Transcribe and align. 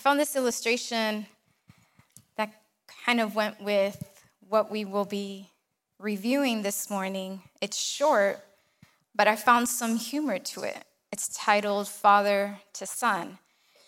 found 0.00 0.18
this 0.18 0.34
illustration 0.34 1.26
that 2.38 2.50
kind 3.04 3.20
of 3.20 3.34
went 3.34 3.60
with 3.60 4.02
what 4.48 4.70
we 4.70 4.86
will 4.86 5.04
be 5.04 5.50
reviewing 5.98 6.62
this 6.62 6.88
morning. 6.88 7.42
It's 7.60 7.76
short, 7.76 8.38
but 9.14 9.28
I 9.28 9.36
found 9.36 9.68
some 9.68 9.96
humor 9.96 10.38
to 10.38 10.62
it. 10.62 10.84
It's 11.12 11.28
titled 11.36 11.86
Father 11.86 12.58
to 12.72 12.86
Son. 12.86 13.38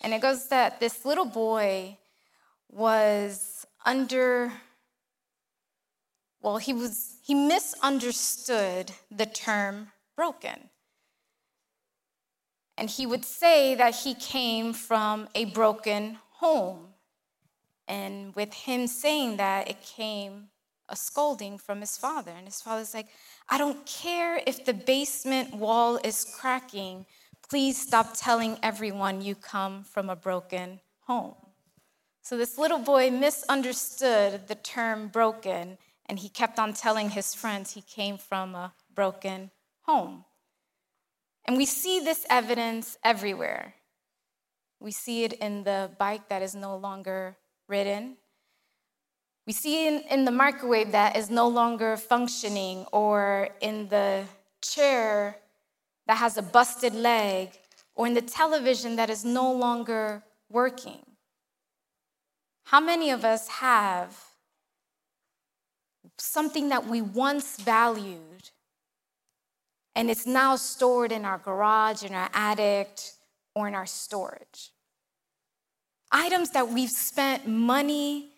And 0.01 0.13
it 0.13 0.21
goes 0.21 0.49
that 0.49 0.79
this 0.79 1.03
little 1.03 1.25
boy 1.25 1.97
was 2.69 3.65
under, 3.83 4.53
well, 6.43 6.57
he 6.57 6.73
was, 6.73 7.15
he 7.23 7.33
misunderstood 7.33 8.91
the 9.09 9.25
term 9.25 9.87
broken. 10.15 10.69
And 12.83 12.89
he 12.89 13.05
would 13.05 13.23
say 13.23 13.75
that 13.75 13.95
he 13.95 14.13
came 14.13 14.73
from 14.73 15.29
a 15.35 15.45
broken 15.45 16.17
home. 16.31 16.87
And 17.87 18.35
with 18.35 18.53
him 18.53 18.87
saying 18.87 19.37
that, 19.37 19.69
it 19.69 19.81
came 19.81 20.49
a 20.89 20.97
scolding 20.97 21.57
from 21.57 21.79
his 21.79 21.95
father. 21.95 22.31
And 22.35 22.45
his 22.45 22.59
father's 22.59 22.93
like, 22.93 23.07
I 23.47 23.57
don't 23.57 23.85
care 23.85 24.41
if 24.45 24.65
the 24.65 24.73
basement 24.73 25.55
wall 25.55 25.97
is 26.03 26.25
cracking. 26.37 27.05
Please 27.49 27.81
stop 27.81 28.17
telling 28.17 28.57
everyone 28.61 29.21
you 29.21 29.35
come 29.35 29.85
from 29.85 30.09
a 30.09 30.17
broken 30.17 30.81
home. 31.07 31.35
So 32.21 32.35
this 32.35 32.57
little 32.57 32.79
boy 32.79 33.11
misunderstood 33.11 34.49
the 34.49 34.55
term 34.55 35.07
broken, 35.07 35.77
and 36.07 36.19
he 36.19 36.27
kept 36.27 36.59
on 36.59 36.73
telling 36.73 37.11
his 37.11 37.33
friends 37.33 37.71
he 37.71 37.81
came 37.81 38.17
from 38.17 38.55
a 38.55 38.73
broken 38.93 39.51
home. 39.83 40.25
And 41.45 41.57
we 41.57 41.65
see 41.65 41.99
this 41.99 42.25
evidence 42.29 42.97
everywhere. 43.03 43.75
We 44.79 44.91
see 44.91 45.23
it 45.23 45.33
in 45.33 45.63
the 45.63 45.91
bike 45.97 46.29
that 46.29 46.41
is 46.41 46.55
no 46.55 46.75
longer 46.75 47.37
ridden. 47.67 48.17
We 49.45 49.53
see 49.53 49.87
it 49.87 50.05
in, 50.09 50.25
the 50.25 50.31
microwave 50.31 50.93
that 50.93 51.17
is 51.17 51.29
no 51.29 51.47
longer 51.47 51.97
functioning, 51.97 52.85
or 52.93 53.49
in 53.59 53.89
the 53.89 54.23
chair 54.61 55.37
that 56.07 56.17
has 56.17 56.37
a 56.37 56.41
busted 56.41 56.95
leg, 56.95 57.49
or 57.95 58.07
in 58.07 58.13
the 58.13 58.21
television 58.21 58.95
that 58.95 59.09
is 59.09 59.25
no 59.25 59.51
longer 59.51 60.23
working. 60.49 60.99
How 62.65 62.79
many 62.79 63.09
of 63.09 63.25
us 63.25 63.47
have 63.49 64.17
something 66.17 66.69
that 66.69 66.87
we 66.87 67.01
once 67.01 67.57
valued 67.57 68.51
and 69.95 70.09
it's 70.09 70.25
now 70.25 70.55
stored 70.55 71.11
in 71.11 71.25
our 71.25 71.37
garage, 71.37 72.03
in 72.03 72.13
our 72.13 72.29
attic, 72.33 72.99
or 73.55 73.67
in 73.67 73.75
our 73.75 73.85
storage? 73.85 74.71
Items 76.11 76.51
that 76.51 76.69
we've 76.69 76.89
spent 76.89 77.47
money 77.47 78.29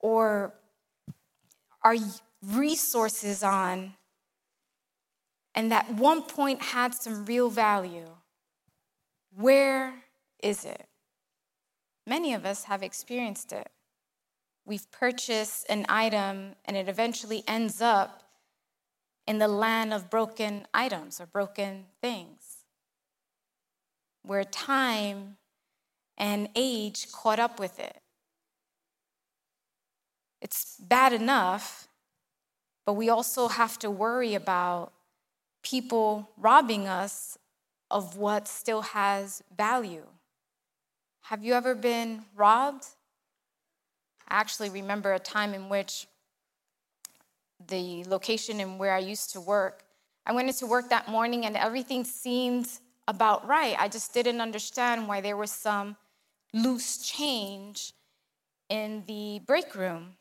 or 0.00 0.54
our 1.82 1.96
resources 2.42 3.42
on 3.42 3.94
and 5.54 5.72
that 5.72 5.92
one 5.94 6.22
point 6.22 6.62
had 6.62 6.94
some 6.94 7.26
real 7.26 7.50
value. 7.50 8.08
Where 9.34 10.04
is 10.42 10.64
it? 10.64 10.86
Many 12.06 12.34
of 12.34 12.44
us 12.46 12.64
have 12.64 12.82
experienced 12.82 13.52
it. 13.52 13.68
We've 14.64 14.90
purchased 14.90 15.66
an 15.68 15.86
item 15.88 16.54
and 16.64 16.76
it 16.76 16.88
eventually 16.88 17.42
ends 17.46 17.80
up 17.80 18.19
in 19.30 19.38
the 19.38 19.46
land 19.46 19.94
of 19.94 20.10
broken 20.10 20.66
items 20.74 21.20
or 21.20 21.26
broken 21.26 21.84
things, 22.00 22.64
where 24.24 24.42
time 24.42 25.36
and 26.18 26.48
age 26.56 27.12
caught 27.12 27.38
up 27.38 27.60
with 27.60 27.78
it. 27.78 28.00
It's 30.42 30.76
bad 30.80 31.12
enough, 31.12 31.86
but 32.84 32.94
we 32.94 33.08
also 33.08 33.46
have 33.46 33.78
to 33.78 33.88
worry 33.88 34.34
about 34.34 34.92
people 35.62 36.28
robbing 36.36 36.88
us 36.88 37.38
of 37.88 38.16
what 38.16 38.48
still 38.48 38.82
has 38.82 39.44
value. 39.56 40.06
Have 41.20 41.44
you 41.44 41.54
ever 41.54 41.76
been 41.76 42.24
robbed? 42.34 42.84
I 44.26 44.40
actually 44.40 44.70
remember 44.70 45.12
a 45.12 45.20
time 45.20 45.54
in 45.54 45.68
which 45.68 46.08
the 47.68 48.04
location 48.04 48.60
and 48.60 48.78
where 48.78 48.94
I 48.94 48.98
used 48.98 49.32
to 49.32 49.40
work, 49.40 49.84
I 50.26 50.32
went 50.32 50.48
into 50.48 50.66
work 50.66 50.90
that 50.90 51.08
morning 51.08 51.46
and 51.46 51.56
everything 51.56 52.04
seemed 52.04 52.68
about 53.08 53.46
right. 53.46 53.76
I 53.78 53.88
just 53.88 54.14
didn't 54.14 54.40
understand 54.40 55.08
why 55.08 55.20
there 55.20 55.36
was 55.36 55.50
some 55.50 55.96
loose 56.52 56.98
change 56.98 57.92
in 58.68 59.04
the 59.06 59.40
break 59.46 59.74
room. 59.74 60.14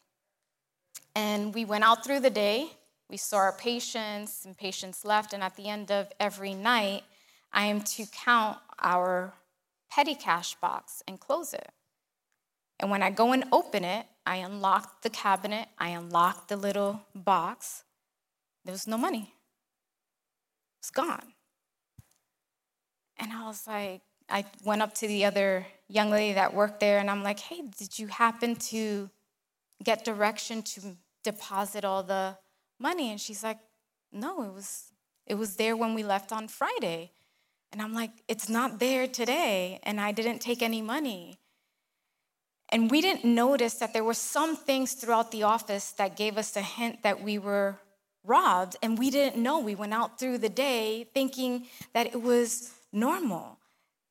And 1.16 1.54
we 1.54 1.66
went 1.66 1.84
out 1.84 2.04
through 2.04 2.22
the 2.22 2.30
day. 2.30 2.72
We 3.10 3.18
saw 3.18 3.38
our 3.38 3.54
patients, 3.54 4.46
and 4.46 4.58
patients 4.58 5.04
left. 5.04 5.34
And 5.34 5.44
at 5.44 5.56
the 5.56 5.68
end 5.68 5.92
of 5.92 6.12
every 6.20 6.54
night, 6.54 7.04
I 7.52 7.66
am 7.66 7.82
to 7.82 8.06
count 8.06 8.58
our 8.80 9.34
petty 9.92 10.16
cash 10.16 10.56
box 10.56 11.02
and 11.08 11.20
close 11.20 11.54
it. 11.54 11.70
And 12.80 12.90
when 12.92 13.04
I 13.04 13.10
go 13.10 13.34
and 13.34 13.46
open 13.52 13.84
it, 13.84 14.06
I 14.30 14.36
unlocked 14.36 15.02
the 15.02 15.10
cabinet, 15.10 15.70
I 15.80 15.90
unlocked 15.90 16.50
the 16.50 16.56
little 16.56 17.02
box. 17.16 17.84
There 18.64 18.72
was 18.72 18.86
no 18.86 18.96
money, 18.96 19.34
it's 20.80 20.92
gone. 20.92 21.34
And 23.18 23.34
I 23.34 23.48
was 23.48 23.66
like, 23.66 24.02
I 24.30 24.46
went 24.64 24.84
up 24.84 24.94
to 24.96 25.08
the 25.08 25.26
other 25.26 25.66
young 25.88 26.12
lady 26.12 26.34
that 26.34 26.54
worked 26.54 26.80
there 26.80 27.00
and 27.00 27.10
I'm 27.10 27.24
like, 27.24 27.40
hey, 27.40 27.62
did 27.76 27.98
you 27.98 28.06
happen 28.06 28.56
to 28.74 29.10
get 29.84 30.06
direction 30.06 30.62
to 30.62 30.96
deposit 31.24 31.84
all 31.84 32.04
the 32.04 32.38
money? 32.80 33.10
And 33.10 33.20
she's 33.20 33.44
like, 33.44 33.58
no, 34.12 34.44
it 34.44 34.54
was 34.54 34.92
it 35.26 35.40
was 35.40 35.56
there 35.56 35.76
when 35.76 35.96
we 35.96 36.04
left 36.04 36.32
on 36.32 36.48
Friday. 36.48 37.14
And 37.72 37.82
I'm 37.82 37.96
like, 37.96 38.12
it's 38.28 38.48
not 38.48 38.80
there 38.80 39.08
today, 39.08 39.80
and 39.84 40.00
I 40.00 40.12
didn't 40.12 40.40
take 40.40 40.62
any 40.62 40.82
money. 40.84 41.40
And 42.72 42.92
we 42.92 43.02
didn't 43.02 43.26
notice 43.26 43.76
that 43.76 43.94
there 43.94 44.04
were 44.04 44.14
some 44.14 44.56
things 44.56 44.94
throughout 44.94 45.32
the 45.32 45.44
office 45.44 45.92
that 45.94 46.16
gave 46.16 46.38
us 46.38 46.56
a 46.56 46.62
hint 46.62 47.02
that 47.04 47.24
we 47.24 47.40
were 47.40 47.80
robbed, 48.24 48.76
and 48.84 49.00
we 49.00 49.10
didn't 49.10 49.42
know. 49.42 49.60
We 49.60 49.76
went 49.76 49.94
out 49.94 50.20
through 50.20 50.38
the 50.38 50.50
day 50.50 51.08
thinking 51.14 51.66
that 51.94 52.06
it 52.08 52.22
was 52.22 52.72
normal, 52.94 53.58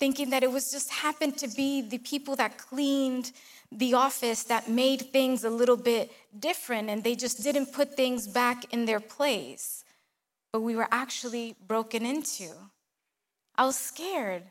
thinking 0.01 0.31
that 0.31 0.43
it 0.43 0.51
was 0.51 0.73
just 0.73 0.91
happened 0.91 1.39
to 1.39 1.49
be 1.49 1.83
the 1.83 1.99
people 1.99 2.35
that 2.37 2.59
cleaned 2.59 3.31
the 3.71 3.95
office 3.95 4.45
that 4.45 4.69
made 4.69 5.13
things 5.13 5.45
a 5.45 5.51
little 5.51 5.77
bit 5.77 6.11
different, 6.39 6.91
and 6.91 7.05
they 7.05 7.15
just 7.15 7.43
didn't 7.43 7.73
put 7.73 7.95
things 7.95 8.27
back 8.27 8.73
in 8.73 8.87
their 8.87 9.01
place. 9.01 9.85
But 10.53 10.63
we 10.63 10.75
were 10.75 10.89
actually 10.91 11.55
broken 11.67 12.05
into. 12.05 12.49
I 13.55 13.67
was 13.67 13.77
scared. 13.77 14.45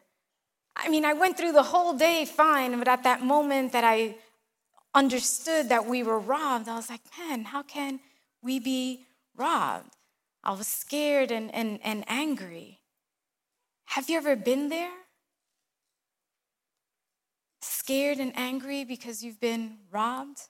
I 0.80 0.90
mean, 0.90 1.06
I 1.06 1.14
went 1.14 1.38
through 1.38 1.54
the 1.54 1.64
whole 1.64 1.98
day 1.98 2.24
fine, 2.26 2.78
but 2.78 2.88
at 2.88 3.04
that 3.04 3.24
moment 3.24 3.72
that 3.72 3.84
I 3.84 4.16
understood 4.94 5.70
that 5.70 5.88
we 5.88 6.04
were 6.04 6.20
robbed, 6.20 6.70
I 6.70 6.76
was 6.76 6.90
like, 6.90 7.02
man, 7.18 7.46
how 7.46 7.64
can 7.64 8.00
we 8.44 8.60
be 8.60 9.06
robbed? 9.36 9.96
I 10.44 10.52
was 10.52 10.68
scared 10.68 11.32
and, 11.32 11.54
and, 11.54 11.80
and 11.84 12.06
angry. 12.08 12.80
Have 13.86 14.08
you 14.10 14.18
ever 14.18 14.36
been 14.36 14.70
there? 14.70 14.92
Scared 17.62 18.20
and 18.20 18.32
angry 18.36 18.86
because 18.86 19.24
you've 19.24 19.40
been 19.40 19.78
robbed? 19.92 20.42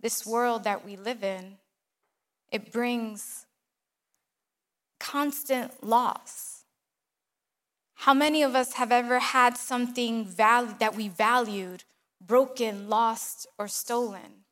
This 0.00 0.24
world 0.24 0.64
that 0.64 0.84
we 0.84 0.96
live 0.96 1.24
in, 1.24 1.56
it 2.52 2.70
brings 2.70 3.46
constant 5.00 5.82
loss 5.82 6.53
how 8.04 8.12
many 8.12 8.42
of 8.42 8.54
us 8.54 8.74
have 8.74 8.92
ever 8.92 9.18
had 9.18 9.56
something 9.56 10.26
val- 10.26 10.76
that 10.78 10.94
we 10.94 11.08
valued 11.08 11.84
broken, 12.20 12.86
lost, 12.86 13.46
or 13.58 13.66
stolen? 13.66 14.44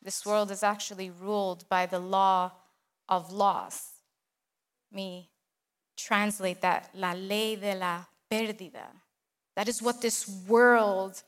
This 0.00 0.24
world 0.24 0.52
is 0.52 0.62
actually 0.62 1.10
ruled 1.10 1.68
by 1.68 1.84
the 1.86 1.98
law 1.98 2.52
of 3.08 3.32
loss. 3.32 3.94
Me 4.92 5.30
translate 5.98 6.60
that, 6.60 6.90
la 6.94 7.12
ley 7.14 7.56
de 7.56 7.74
la 7.74 8.04
pérdida. 8.30 8.86
That 9.56 9.66
is 9.66 9.82
what 9.82 10.00
this 10.00 10.28
world 10.46 11.24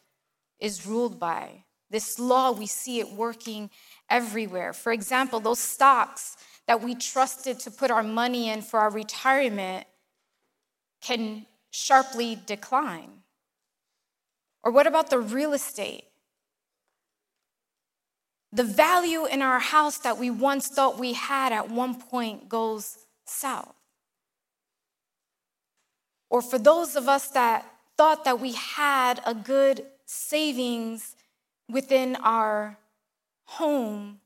is 0.61 0.87
ruled 0.87 1.19
by. 1.19 1.65
This 1.91 2.21
law, 2.21 2.53
we 2.53 2.67
see 2.67 3.01
it 3.01 3.11
working 3.11 3.69
everywhere. 4.09 4.73
For 4.75 4.93
example, 4.93 5.41
those 5.41 5.59
stocks 5.59 6.37
that 6.69 6.83
we 6.83 6.95
trusted 6.95 7.59
to 7.61 7.71
put 7.73 7.91
our 7.91 8.05
money 8.05 8.51
in 8.51 8.63
for 8.63 8.79
our 8.79 8.91
retirement 8.91 9.88
can 11.01 11.47
sharply 11.71 12.39
decline? 12.47 13.23
Or 14.63 14.73
what 14.73 14.87
about 14.87 15.11
the 15.11 15.19
real 15.19 15.53
estate? 15.53 16.05
The 18.53 18.65
value 18.65 19.27
in 19.27 19.43
our 19.43 19.59
house 19.59 19.99
that 19.99 20.19
we 20.19 20.31
once 20.31 20.69
thought 20.69 20.99
we 20.99 21.13
had 21.13 21.53
at 21.53 21.71
one 21.71 21.95
point 21.95 22.49
goes 22.49 23.07
south. 23.27 23.75
Or 26.31 26.43
for 26.43 26.59
those 26.59 26.97
of 26.97 27.09
us 27.09 27.29
that 27.29 27.67
thought 27.97 28.25
that 28.25 28.41
we 28.41 28.53
had 28.53 29.21
a 29.27 29.35
good 29.35 29.85
savings 30.07 31.17
within 31.69 32.17
our 32.17 32.79
home, 33.45 34.21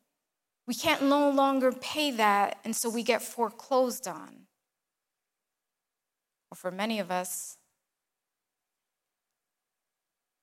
we 0.67 0.75
can't 0.75 1.03
no 1.03 1.31
longer 1.31 1.73
pay 1.73 2.13
that, 2.13 2.59
and 2.65 2.75
so 2.75 2.89
we 2.89 3.03
get 3.03 3.23
foreclosed 3.23 4.07
on. 4.07 4.47
Or 6.53 6.55
for 6.55 6.71
many 6.71 6.99
of 6.99 7.11
us, 7.11 7.57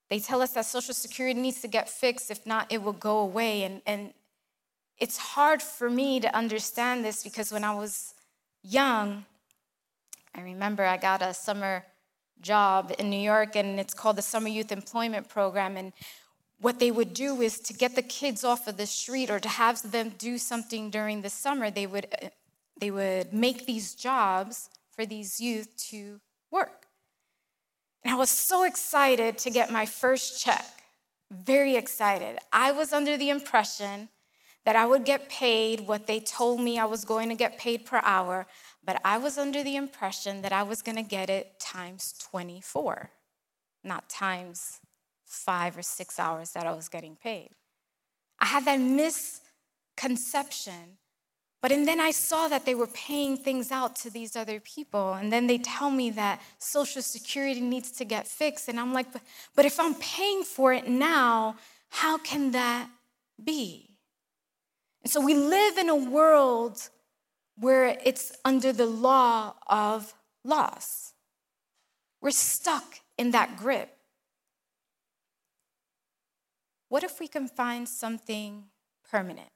they 0.09 0.19
tell 0.19 0.41
us 0.41 0.53
that 0.53 0.65
Social 0.65 0.95
Security 0.95 1.39
needs 1.39 1.61
to 1.61 1.67
get 1.67 1.87
fixed. 1.87 2.31
If 2.31 2.47
not, 2.47 2.65
it 2.71 2.81
will 2.81 2.93
go 2.93 3.19
away. 3.19 3.61
And, 3.61 3.83
and 3.85 4.15
it's 4.97 5.19
hard 5.19 5.61
for 5.61 5.87
me 5.87 6.19
to 6.19 6.35
understand 6.35 7.05
this 7.05 7.23
because 7.23 7.51
when 7.51 7.63
I 7.63 7.75
was 7.75 8.15
young, 8.63 9.23
I 10.33 10.41
remember 10.41 10.83
I 10.83 10.97
got 10.97 11.21
a 11.21 11.31
summer 11.31 11.85
job 12.41 12.91
in 12.97 13.11
New 13.11 13.21
York 13.21 13.55
and 13.55 13.79
it's 13.79 13.93
called 13.93 14.15
the 14.15 14.23
Summer 14.23 14.49
Youth 14.49 14.71
Employment 14.71 15.29
Program. 15.29 15.77
And 15.77 15.93
what 16.59 16.79
they 16.79 16.89
would 16.89 17.13
do 17.13 17.39
is 17.43 17.59
to 17.59 17.73
get 17.73 17.95
the 17.95 18.01
kids 18.01 18.43
off 18.43 18.67
of 18.67 18.77
the 18.77 18.87
street 18.87 19.29
or 19.29 19.39
to 19.39 19.49
have 19.49 19.91
them 19.91 20.13
do 20.17 20.39
something 20.39 20.89
during 20.89 21.21
the 21.21 21.29
summer, 21.29 21.69
they 21.69 21.85
would, 21.85 22.07
they 22.79 22.89
would 22.89 23.31
make 23.31 23.67
these 23.67 23.93
jobs 23.93 24.71
for 24.99 25.05
these 25.05 25.39
youth 25.39 25.77
to 25.77 26.19
work. 26.51 26.87
And 28.03 28.13
I 28.13 28.17
was 28.17 28.29
so 28.29 28.65
excited 28.65 29.37
to 29.37 29.49
get 29.49 29.71
my 29.71 29.85
first 29.85 30.43
check, 30.43 30.65
very 31.31 31.77
excited. 31.77 32.37
I 32.51 32.73
was 32.73 32.91
under 32.91 33.15
the 33.15 33.29
impression 33.29 34.09
that 34.65 34.75
I 34.75 34.85
would 34.85 35.05
get 35.05 35.29
paid 35.29 35.87
what 35.87 36.05
they 36.05 36.19
told 36.19 36.59
me 36.59 36.77
I 36.77 36.83
was 36.83 37.05
going 37.05 37.29
to 37.29 37.35
get 37.35 37.57
paid 37.57 37.85
per 37.85 38.01
hour, 38.03 38.45
but 38.83 38.99
I 39.05 39.17
was 39.17 39.37
under 39.37 39.63
the 39.63 39.77
impression 39.77 40.41
that 40.41 40.51
I 40.51 40.63
was 40.63 40.81
going 40.81 40.97
to 40.97 41.01
get 41.01 41.29
it 41.29 41.61
times 41.61 42.13
24, 42.29 43.09
not 43.85 44.09
times 44.09 44.81
five 45.25 45.77
or 45.77 45.81
six 45.81 46.19
hours 46.19 46.51
that 46.51 46.67
I 46.67 46.73
was 46.73 46.89
getting 46.89 47.15
paid. 47.15 47.51
I 48.37 48.47
had 48.47 48.65
that 48.65 48.81
misconception. 48.81 50.97
But 51.61 51.73
and 51.73 51.85
then 51.87 51.99
I 51.99 52.11
saw 52.11 52.47
that 52.47 52.65
they 52.65 52.73
were 52.73 52.87
paying 52.87 53.35
things 53.35 53.71
out 53.71 53.95
to 53.97 54.09
these 54.09 54.35
other 54.35 54.61
people. 54.61 55.13
And 55.13 55.31
then 55.31 55.47
they 55.47 55.57
tell 55.57 55.91
me 55.91 56.09
that 56.11 56.41
Social 56.57 57.01
Security 57.01 57.59
needs 57.59 57.91
to 57.91 58.05
get 58.05 58.27
fixed. 58.27 58.69
And 58.69 58.79
I'm 58.79 58.93
like, 58.93 59.11
but, 59.11 59.21
but 59.55 59.65
if 59.65 59.79
I'm 59.79 59.95
paying 59.95 60.43
for 60.43 60.71
it 60.73 60.87
now, 60.87 61.57
how 61.89 62.17
can 62.17 62.51
that 62.51 62.89
be? 63.43 63.89
And 65.03 65.11
so 65.11 65.19
we 65.19 65.33
live 65.33 65.77
in 65.77 65.89
a 65.89 65.95
world 65.95 66.89
where 67.57 67.97
it's 68.05 68.31
under 68.45 68.71
the 68.71 68.85
law 68.85 69.53
of 69.67 70.13
loss. 70.45 71.13
We're 72.21 72.31
stuck 72.31 72.99
in 73.17 73.31
that 73.31 73.57
grip. 73.57 73.89
What 76.87 77.03
if 77.03 77.19
we 77.19 77.27
can 77.27 77.47
find 77.47 77.87
something 77.87 78.65
permanent? 79.09 79.49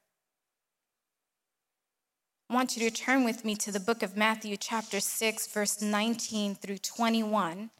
I 2.53 2.55
want 2.55 2.77
you 2.77 2.87
to 2.87 2.95
turn 2.95 3.23
with 3.23 3.43
me 3.43 3.55
to 3.55 3.71
the 3.71 3.79
book 3.79 4.03
of 4.03 4.15
Matthew, 4.15 4.57
chapter 4.57 4.99
6, 4.99 5.47
verse 5.47 5.81
19 5.81 6.53
through 6.53 6.77
21. 6.77 7.71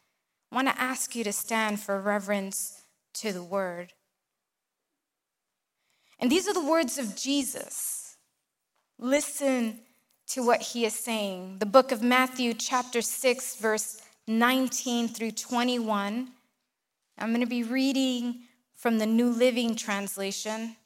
I 0.51 0.55
want 0.55 0.67
to 0.67 0.81
ask 0.81 1.15
you 1.15 1.23
to 1.25 1.31
stand 1.31 1.79
for 1.79 2.01
reverence 2.01 2.81
to 3.13 3.31
the 3.31 3.43
word. 3.43 3.93
And 6.17 6.31
these 6.31 6.47
are 6.47 6.55
the 6.55 6.65
words 6.65 6.97
of 6.97 7.15
Jesus. 7.15 8.17
Listen 8.97 9.77
to 10.29 10.43
what 10.43 10.63
he 10.63 10.85
is 10.85 10.95
saying. 10.95 11.59
The 11.59 11.67
book 11.67 11.91
of 11.91 12.01
Matthew, 12.01 12.55
chapter 12.55 13.03
6, 13.03 13.57
verse 13.57 14.01
19 14.25 15.07
through 15.07 15.33
21. 15.33 16.29
I'm 17.19 17.29
going 17.29 17.41
to 17.41 17.45
be 17.45 17.61
reading 17.61 18.39
from 18.73 18.97
the 18.97 19.05
New 19.05 19.29
Living 19.29 19.75
Translation. 19.75 20.77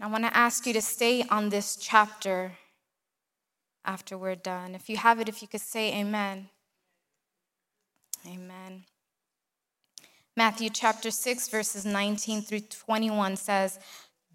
I 0.00 0.06
want 0.08 0.24
to 0.24 0.36
ask 0.36 0.66
you 0.66 0.72
to 0.74 0.82
stay 0.82 1.24
on 1.30 1.48
this 1.48 1.76
chapter 1.76 2.52
after 3.84 4.18
we're 4.18 4.34
done. 4.34 4.74
If 4.74 4.90
you 4.90 4.96
have 4.98 5.20
it, 5.20 5.28
if 5.28 5.40
you 5.40 5.48
could 5.48 5.60
say 5.60 5.94
amen. 5.94 6.48
Amen. 8.26 8.84
Matthew 10.36 10.68
chapter 10.68 11.10
6, 11.10 11.48
verses 11.48 11.86
19 11.86 12.42
through 12.42 12.60
21 12.60 13.36
says, 13.36 13.78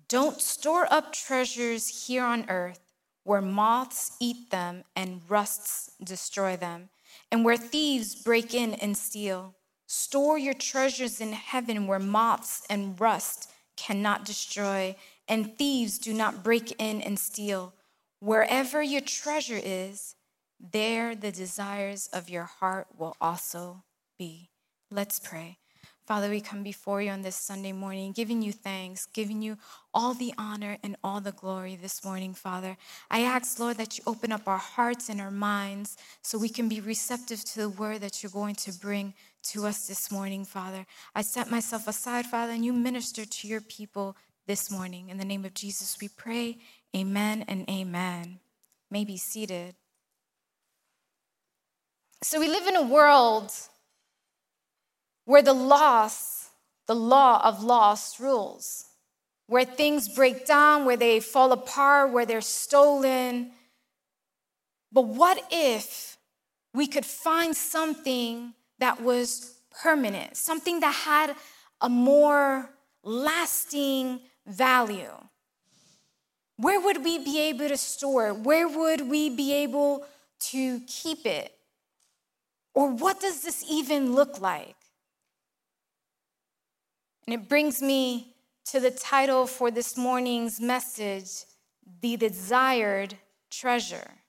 Don't 0.07 0.41
store 0.41 0.87
up 0.91 1.13
treasures 1.13 2.07
here 2.07 2.23
on 2.23 2.49
earth 2.49 2.79
where 3.23 3.41
moths 3.41 4.17
eat 4.19 4.49
them 4.49 4.83
and 4.95 5.21
rusts 5.29 5.91
destroy 6.03 6.57
them, 6.57 6.89
and 7.31 7.45
where 7.45 7.57
thieves 7.57 8.15
break 8.15 8.53
in 8.53 8.73
and 8.75 8.97
steal. 8.97 9.53
Store 9.85 10.37
your 10.37 10.53
treasures 10.53 11.21
in 11.21 11.33
heaven 11.33 11.85
where 11.85 11.99
moths 11.99 12.63
and 12.69 12.99
rust 12.99 13.51
cannot 13.75 14.25
destroy, 14.25 14.95
and 15.31 15.57
thieves 15.57 15.97
do 15.97 16.13
not 16.13 16.43
break 16.43 16.75
in 16.77 17.01
and 17.01 17.17
steal. 17.17 17.73
Wherever 18.19 18.83
your 18.83 18.99
treasure 18.99 19.59
is, 19.63 20.15
there 20.59 21.15
the 21.15 21.31
desires 21.31 22.09
of 22.11 22.29
your 22.29 22.43
heart 22.43 22.87
will 22.97 23.15
also 23.21 23.83
be. 24.19 24.49
Let's 24.91 25.21
pray. 25.21 25.57
Father, 26.05 26.29
we 26.29 26.41
come 26.41 26.63
before 26.63 27.01
you 27.01 27.11
on 27.11 27.21
this 27.21 27.37
Sunday 27.37 27.71
morning, 27.71 28.11
giving 28.11 28.41
you 28.41 28.51
thanks, 28.51 29.05
giving 29.05 29.41
you 29.41 29.57
all 29.93 30.13
the 30.13 30.33
honor 30.37 30.77
and 30.83 30.97
all 31.01 31.21
the 31.21 31.31
glory 31.31 31.77
this 31.77 32.03
morning, 32.03 32.33
Father. 32.33 32.75
I 33.09 33.21
ask, 33.21 33.57
Lord, 33.57 33.77
that 33.77 33.97
you 33.97 34.03
open 34.05 34.33
up 34.33 34.49
our 34.49 34.57
hearts 34.57 35.07
and 35.07 35.21
our 35.21 35.31
minds 35.31 35.95
so 36.21 36.37
we 36.37 36.49
can 36.49 36.67
be 36.67 36.81
receptive 36.81 37.45
to 37.45 37.59
the 37.59 37.69
word 37.69 38.01
that 38.01 38.21
you're 38.21 38.31
going 38.31 38.55
to 38.55 38.73
bring 38.73 39.13
to 39.43 39.65
us 39.65 39.87
this 39.87 40.11
morning, 40.11 40.43
Father. 40.43 40.85
I 41.15 41.21
set 41.21 41.49
myself 41.49 41.87
aside, 41.87 42.25
Father, 42.25 42.51
and 42.51 42.65
you 42.65 42.73
minister 42.73 43.23
to 43.23 43.47
your 43.47 43.61
people 43.61 44.17
this 44.47 44.71
morning. 44.71 45.09
In 45.09 45.17
the 45.17 45.25
name 45.25 45.45
of 45.45 45.53
Jesus, 45.53 45.97
we 46.01 46.07
pray. 46.07 46.57
Amen 46.95 47.45
and 47.47 47.69
amen. 47.69 48.39
May 48.89 49.05
be 49.05 49.17
seated. 49.17 49.75
So 52.23 52.39
we 52.39 52.47
live 52.47 52.67
in 52.67 52.75
a 52.75 52.83
world 52.87 53.51
where 55.25 55.41
the 55.41 55.53
loss, 55.53 56.49
the 56.87 56.95
law 56.95 57.41
of 57.43 57.63
loss 57.63 58.19
rules, 58.19 58.85
where 59.47 59.65
things 59.65 60.09
break 60.09 60.45
down, 60.45 60.85
where 60.85 60.97
they 60.97 61.19
fall 61.19 61.51
apart, 61.51 62.11
where 62.11 62.25
they're 62.25 62.41
stolen. 62.41 63.51
But 64.91 65.07
what 65.07 65.43
if 65.51 66.17
we 66.73 66.87
could 66.87 67.05
find 67.05 67.55
something 67.55 68.53
that 68.79 69.01
was 69.01 69.59
permanent, 69.81 70.37
something 70.37 70.79
that 70.81 70.93
had 70.93 71.35
a 71.79 71.89
more 71.89 72.69
lasting 73.03 74.21
value? 74.45 75.13
Where 76.57 76.79
would 76.79 77.03
we 77.03 77.17
be 77.17 77.39
able 77.39 77.69
to 77.69 77.77
store 77.77 78.27
it? 78.27 78.37
Where 78.37 78.67
would 78.67 79.09
we 79.09 79.29
be 79.29 79.53
able 79.53 80.05
to 80.51 80.79
keep 80.81 81.25
it? 81.25 81.53
Or 82.73 82.89
what 82.89 83.19
does 83.19 83.41
this 83.41 83.65
even 83.69 84.13
look 84.13 84.39
like? 84.39 84.75
And 87.25 87.33
it 87.33 87.49
brings 87.49 87.81
me 87.81 88.35
to 88.65 88.79
the 88.79 88.91
title 88.91 89.47
for 89.47 89.71
this 89.71 89.97
morning's 89.97 90.61
message 90.61 91.45
The 92.01 92.17
Desired 92.17 93.15
Treasure. 93.49 94.20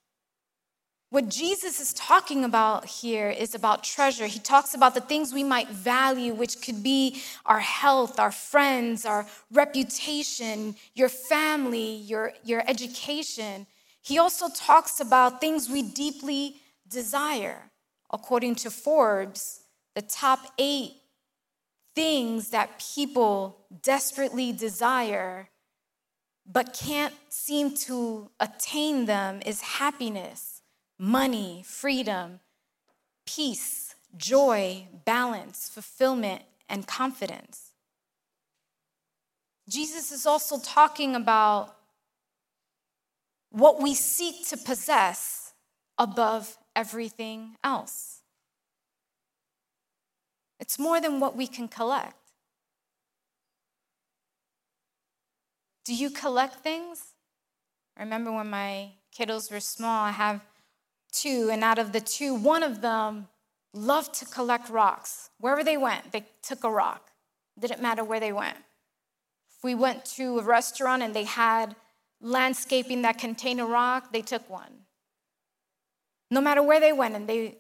What 1.13 1.29
Jesus 1.29 1.79
is 1.79 1.93
talking 1.93 2.43
about 2.43 2.87
here 2.87 3.29
is 3.29 3.55
about 3.55 3.85
treasure. 3.85 4.27
He 4.27 4.39
talks 4.39 4.73
about 4.73 4.95
the 4.95 5.03
things 5.03 5.35
we 5.35 5.45
might 5.45 5.69
value, 5.69 6.33
which 6.33 6.63
could 6.63 6.83
be 6.83 7.21
our 7.45 7.61
health, 7.61 8.19
our 8.19 8.33
friends, 8.33 9.05
our 9.05 9.27
reputation, 9.53 10.75
your 10.95 11.11
family, 11.11 11.97
your, 11.97 12.33
your 12.45 12.65
education. 12.67 13.67
He 14.01 14.19
also 14.19 14.49
talks 14.49 15.01
about 15.01 15.39
things 15.39 15.69
we 15.69 15.83
deeply 15.83 16.57
desire. 16.89 17.71
According 18.11 18.55
to 18.65 18.71
Forbes, 18.71 19.61
the 19.95 20.01
top 20.01 20.39
eight 20.57 20.93
things 21.95 22.49
that 22.49 22.83
people 22.95 23.59
desperately 23.83 24.51
desire 24.51 25.51
but 26.51 26.73
can't 26.73 27.15
seem 27.29 27.75
to 27.77 28.31
attain 28.41 29.07
them 29.07 29.41
is 29.47 29.61
happiness, 29.61 30.52
money, 30.99 31.63
freedom, 31.67 32.41
peace, 33.27 33.95
joy, 34.17 34.87
balance, 35.05 35.69
fulfillment, 35.69 36.43
and 36.69 36.87
confidence. 36.87 37.73
Jesus 39.69 40.13
is 40.13 40.27
also 40.27 40.59
talking 40.59 41.15
about 41.15 41.75
what 43.51 43.81
we 43.81 43.95
seek 43.95 44.47
to 44.49 44.57
possess 44.57 45.53
above 45.99 46.57
everything 46.75 47.57
else. 47.63 48.21
It's 50.59 50.79
more 50.79 51.01
than 51.01 51.21
what 51.21 51.37
we 51.37 51.47
can 51.47 51.69
collect. 51.69 52.17
Do 55.85 55.95
you 55.95 56.11
collect 56.11 56.57
things? 56.57 57.15
I 57.97 58.03
remember 58.03 58.33
when 58.33 58.49
my 58.49 58.93
kiddos 59.17 59.51
were 59.51 59.61
small, 59.61 60.05
I 60.05 60.13
have 60.13 60.41
two, 61.13 61.51
and 61.51 61.63
out 61.63 61.79
of 61.79 61.93
the 61.93 62.01
two, 62.01 62.35
one 62.35 62.63
of 62.63 62.81
them 62.81 63.29
loved 63.75 64.15
to 64.15 64.25
collect 64.25 64.69
rocks. 64.69 65.31
Wherever 65.39 65.63
they 65.63 65.77
went, 65.77 66.13
they 66.13 66.27
took 66.43 66.65
a 66.65 66.71
rock. 66.71 67.11
Didn't 67.59 67.83
matter 67.83 68.03
where 68.03 68.21
they 68.21 68.33
went. 68.33 68.57
If 68.57 69.63
we 69.63 69.75
went 69.75 70.05
to 70.17 70.39
a 70.39 70.43
restaurant 70.43 71.03
and 71.03 71.15
they 71.15 71.25
had 71.25 71.77
landscaping 72.21 73.03
that 73.03 73.19
contained 73.19 73.61
a 73.61 73.65
rock, 73.65 74.13
they 74.13 74.23
took 74.23 74.49
one. 74.49 74.87
No 76.31 76.41
matter 76.41 76.63
where 76.63 76.81
they 76.81 76.93
went, 76.93 77.15
and 77.15 77.29
they 77.29 77.59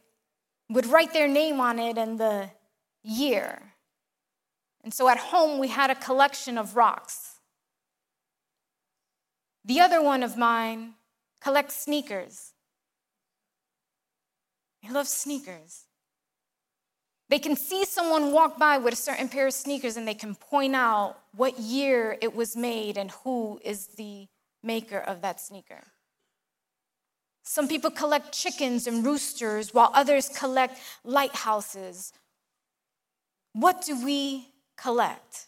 would 0.70 0.86
write 0.86 1.12
their 1.12 1.28
name 1.28 1.60
on 1.60 1.78
it 1.78 1.98
and 1.98 2.18
the 2.18 2.50
year. 3.02 3.74
And 4.82 4.92
so 4.92 5.08
at 5.08 5.18
home, 5.18 5.58
we 5.58 5.68
had 5.68 5.90
a 5.90 5.94
collection 5.94 6.58
of 6.58 6.76
rocks. 6.76 7.40
The 9.64 9.80
other 9.80 10.02
one 10.02 10.22
of 10.22 10.36
mine 10.36 10.94
collects 11.40 11.76
sneakers. 11.76 12.52
He 14.82 14.90
love 14.90 15.06
sneakers. 15.08 15.86
They 17.28 17.38
can 17.38 17.56
see 17.56 17.84
someone 17.86 18.32
walk 18.32 18.58
by 18.58 18.76
with 18.78 18.92
a 18.92 18.96
certain 18.96 19.28
pair 19.28 19.46
of 19.46 19.54
sneakers 19.54 19.96
and 19.96 20.06
they 20.06 20.14
can 20.14 20.34
point 20.34 20.74
out 20.74 21.16
what 21.34 21.58
year 21.58 22.18
it 22.20 22.34
was 22.34 22.56
made 22.56 22.98
and 22.98 23.10
who 23.10 23.58
is 23.64 23.86
the 23.96 24.26
maker 24.62 24.98
of 24.98 25.22
that 25.22 25.40
sneaker. 25.40 25.82
Some 27.44 27.68
people 27.68 27.90
collect 27.90 28.32
chickens 28.32 28.86
and 28.86 29.04
roosters 29.04 29.72
while 29.72 29.90
others 29.94 30.28
collect 30.28 30.78
lighthouses. 31.04 32.12
What 33.52 33.82
do 33.84 34.04
we 34.04 34.48
collect? 34.76 35.46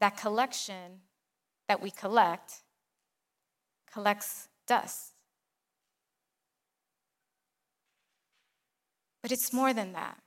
That 0.00 0.16
collection 0.16 1.00
that 1.68 1.82
we 1.82 1.90
collect 1.90 2.62
collects 3.92 4.48
dust. 4.66 5.17
But 9.22 9.32
it's 9.32 9.52
more 9.52 9.72
than 9.72 9.92
that. 9.92 10.18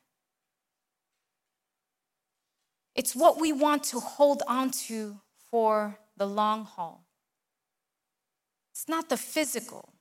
It's 2.95 3.15
what 3.15 3.39
we 3.39 3.53
want 3.53 3.83
to 3.85 3.99
hold 3.99 4.43
on 4.47 4.71
to 4.71 5.21
for 5.49 5.97
the 6.17 6.25
long 6.25 6.65
haul. 6.65 7.05
It's 8.71 8.89
not 8.89 9.09
the 9.09 9.17
physical 9.17 9.93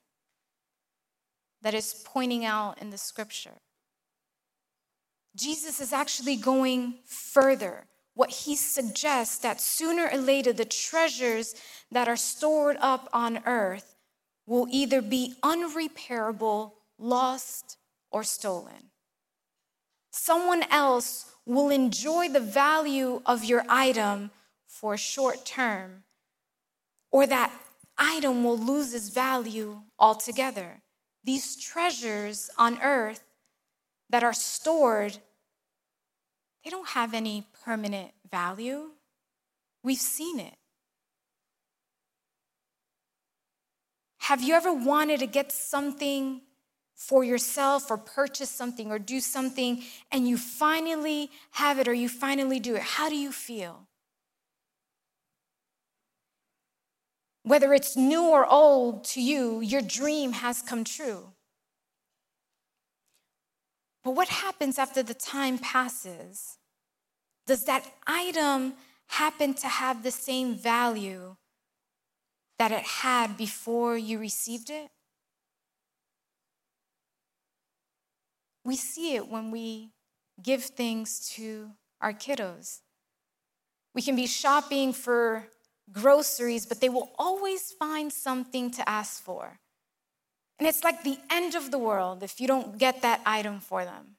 that 1.62 1.74
is 1.74 2.02
pointing 2.04 2.44
out 2.44 2.80
in 2.80 2.90
the 2.90 2.98
scripture. 2.98 3.58
Jesus 5.36 5.80
is 5.80 5.92
actually 5.92 6.36
going 6.36 6.94
further. 7.06 7.86
What 8.14 8.30
he 8.30 8.56
suggests 8.56 9.38
that 9.38 9.60
sooner 9.60 10.08
or 10.12 10.18
later 10.18 10.52
the 10.52 10.64
treasures 10.64 11.54
that 11.92 12.08
are 12.08 12.16
stored 12.16 12.76
up 12.80 13.08
on 13.12 13.42
earth 13.46 13.94
will 14.46 14.66
either 14.70 15.00
be 15.00 15.34
unrepairable, 15.42 16.72
lost, 16.98 17.76
or 18.10 18.24
stolen. 18.24 18.90
Someone 20.10 20.64
else 20.70 21.32
will 21.46 21.70
enjoy 21.70 22.28
the 22.28 22.40
value 22.40 23.22
of 23.26 23.44
your 23.44 23.64
item 23.68 24.30
for 24.66 24.94
a 24.94 24.98
short 24.98 25.44
term, 25.44 26.04
or 27.10 27.26
that 27.26 27.52
item 27.98 28.44
will 28.44 28.58
lose 28.58 28.94
its 28.94 29.08
value 29.08 29.82
altogether. 29.98 30.82
These 31.24 31.56
treasures 31.56 32.50
on 32.56 32.80
earth 32.82 33.22
that 34.08 34.24
are 34.24 34.32
stored, 34.32 35.18
they 36.64 36.70
don't 36.70 36.88
have 36.88 37.14
any 37.14 37.46
permanent 37.64 38.12
value. 38.30 38.90
We've 39.82 39.98
seen 39.98 40.40
it. 40.40 40.54
Have 44.18 44.42
you 44.42 44.54
ever 44.54 44.72
wanted 44.72 45.20
to 45.20 45.26
get 45.26 45.50
something 45.50 46.42
for 47.00 47.24
yourself 47.24 47.90
or 47.90 47.96
purchase 47.96 48.50
something 48.50 48.92
or 48.92 48.98
do 48.98 49.20
something 49.20 49.82
and 50.12 50.28
you 50.28 50.36
finally 50.36 51.30
have 51.52 51.78
it 51.78 51.88
or 51.88 51.94
you 51.94 52.10
finally 52.10 52.60
do 52.60 52.76
it? 52.76 52.82
How 52.82 53.08
do 53.08 53.16
you 53.16 53.32
feel? 53.32 53.88
Whether 57.42 57.72
it's 57.72 57.96
new 57.96 58.24
or 58.24 58.46
old 58.46 59.04
to 59.04 59.22
you, 59.22 59.62
your 59.62 59.80
dream 59.80 60.32
has 60.32 60.60
come 60.60 60.84
true. 60.84 61.32
But 64.04 64.10
what 64.10 64.28
happens 64.28 64.78
after 64.78 65.02
the 65.02 65.14
time 65.14 65.56
passes? 65.56 66.58
Does 67.46 67.64
that 67.64 67.90
item 68.06 68.74
happen 69.06 69.54
to 69.54 69.68
have 69.68 70.02
the 70.02 70.10
same 70.10 70.54
value 70.54 71.36
that 72.58 72.72
it 72.72 72.82
had 72.82 73.38
before 73.38 73.96
you 73.96 74.18
received 74.18 74.68
it? 74.68 74.90
We 78.64 78.76
see 78.76 79.14
it 79.14 79.28
when 79.28 79.50
we 79.50 79.90
give 80.42 80.64
things 80.64 81.28
to 81.36 81.70
our 82.00 82.12
kiddos. 82.12 82.80
We 83.94 84.02
can 84.02 84.16
be 84.16 84.26
shopping 84.26 84.92
for 84.92 85.48
groceries, 85.92 86.66
but 86.66 86.80
they 86.80 86.88
will 86.88 87.10
always 87.18 87.72
find 87.72 88.12
something 88.12 88.70
to 88.72 88.88
ask 88.88 89.22
for. 89.22 89.58
And 90.58 90.68
it's 90.68 90.84
like 90.84 91.02
the 91.02 91.18
end 91.30 91.54
of 91.54 91.70
the 91.70 91.78
world 91.78 92.22
if 92.22 92.40
you 92.40 92.46
don't 92.46 92.78
get 92.78 93.02
that 93.02 93.20
item 93.24 93.60
for 93.60 93.84
them. 93.84 94.16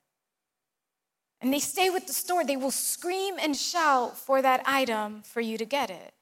And 1.39 1.53
they 1.53 1.60
stay 1.60 1.89
with 1.89 2.07
the 2.07 2.13
store, 2.13 2.43
they 2.43 2.57
will 2.57 2.71
scream 2.71 3.36
and 3.41 3.55
shout 3.55 4.17
for 4.17 4.41
that 4.41 4.62
item 4.65 5.24
for 5.24 5.41
you 5.41 5.57
to 5.57 5.65
get 5.65 5.89
it. 5.89 6.13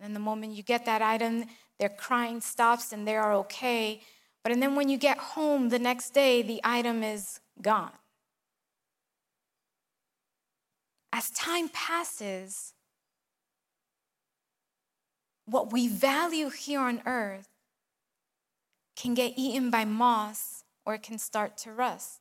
And 0.00 0.14
the 0.14 0.20
moment 0.20 0.54
you 0.54 0.62
get 0.62 0.86
that 0.86 1.02
item, 1.02 1.44
their 1.78 1.88
crying 1.88 2.40
stops 2.40 2.92
and 2.92 3.06
they 3.06 3.16
are 3.16 3.34
okay. 3.34 4.02
But 4.42 4.52
and 4.52 4.62
then 4.62 4.74
when 4.74 4.88
you 4.88 4.96
get 4.96 5.18
home 5.18 5.68
the 5.68 5.78
next 5.78 6.10
day, 6.10 6.42
the 6.42 6.60
item 6.64 7.02
is 7.02 7.40
gone. 7.62 7.92
As 11.12 11.30
time 11.30 11.68
passes, 11.68 12.72
what 15.44 15.72
we 15.72 15.88
value 15.88 16.50
here 16.50 16.80
on 16.80 17.02
earth 17.06 17.48
can 18.96 19.14
get 19.14 19.32
eaten 19.36 19.70
by 19.70 19.84
moths 19.84 20.64
or 20.84 20.94
it 20.94 21.02
can 21.02 21.18
start 21.18 21.56
to 21.58 21.72
rust. 21.72 22.20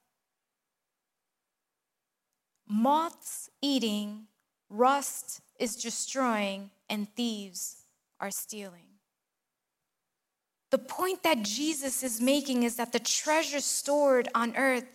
Moths 2.67 3.49
eating, 3.61 4.27
rust 4.69 5.41
is 5.59 5.75
destroying, 5.75 6.69
and 6.89 7.13
thieves 7.15 7.83
are 8.19 8.31
stealing. 8.31 8.85
The 10.71 10.77
point 10.77 11.23
that 11.23 11.41
Jesus 11.41 12.03
is 12.03 12.21
making 12.21 12.63
is 12.63 12.75
that 12.75 12.91
the 12.91 12.99
treasures 12.99 13.65
stored 13.65 14.29
on 14.35 14.55
earth 14.55 14.85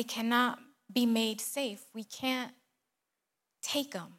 they 0.00 0.04
cannot 0.04 0.58
be 0.90 1.04
made 1.04 1.42
safe. 1.42 1.84
We 1.94 2.04
can't 2.04 2.52
take 3.60 3.92
them. 3.92 4.14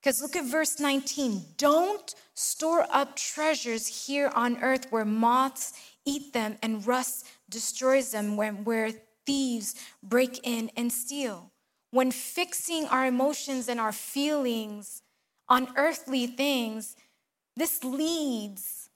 Because 0.00 0.22
look 0.22 0.36
at 0.36 0.44
verse 0.44 0.78
19. 0.78 1.42
Don't 1.56 2.14
store 2.34 2.86
up 2.92 3.16
treasures 3.16 4.06
here 4.06 4.30
on 4.32 4.62
earth 4.62 4.86
where 4.90 5.04
moths 5.04 5.72
eat 6.06 6.32
them 6.32 6.56
and 6.62 6.86
rust 6.86 7.26
destroys 7.48 8.12
them, 8.12 8.36
where, 8.36 8.52
where 8.52 8.92
thieves 9.26 9.74
break 10.04 10.38
in 10.44 10.70
and 10.76 10.92
steal. 10.92 11.50
When 11.90 12.12
fixing 12.12 12.86
our 12.86 13.06
emotions 13.06 13.68
and 13.68 13.80
our 13.80 13.90
feelings 13.90 15.02
on 15.48 15.66
earthly 15.76 16.28
things, 16.28 16.94
this 17.56 17.82
leads 17.82 18.88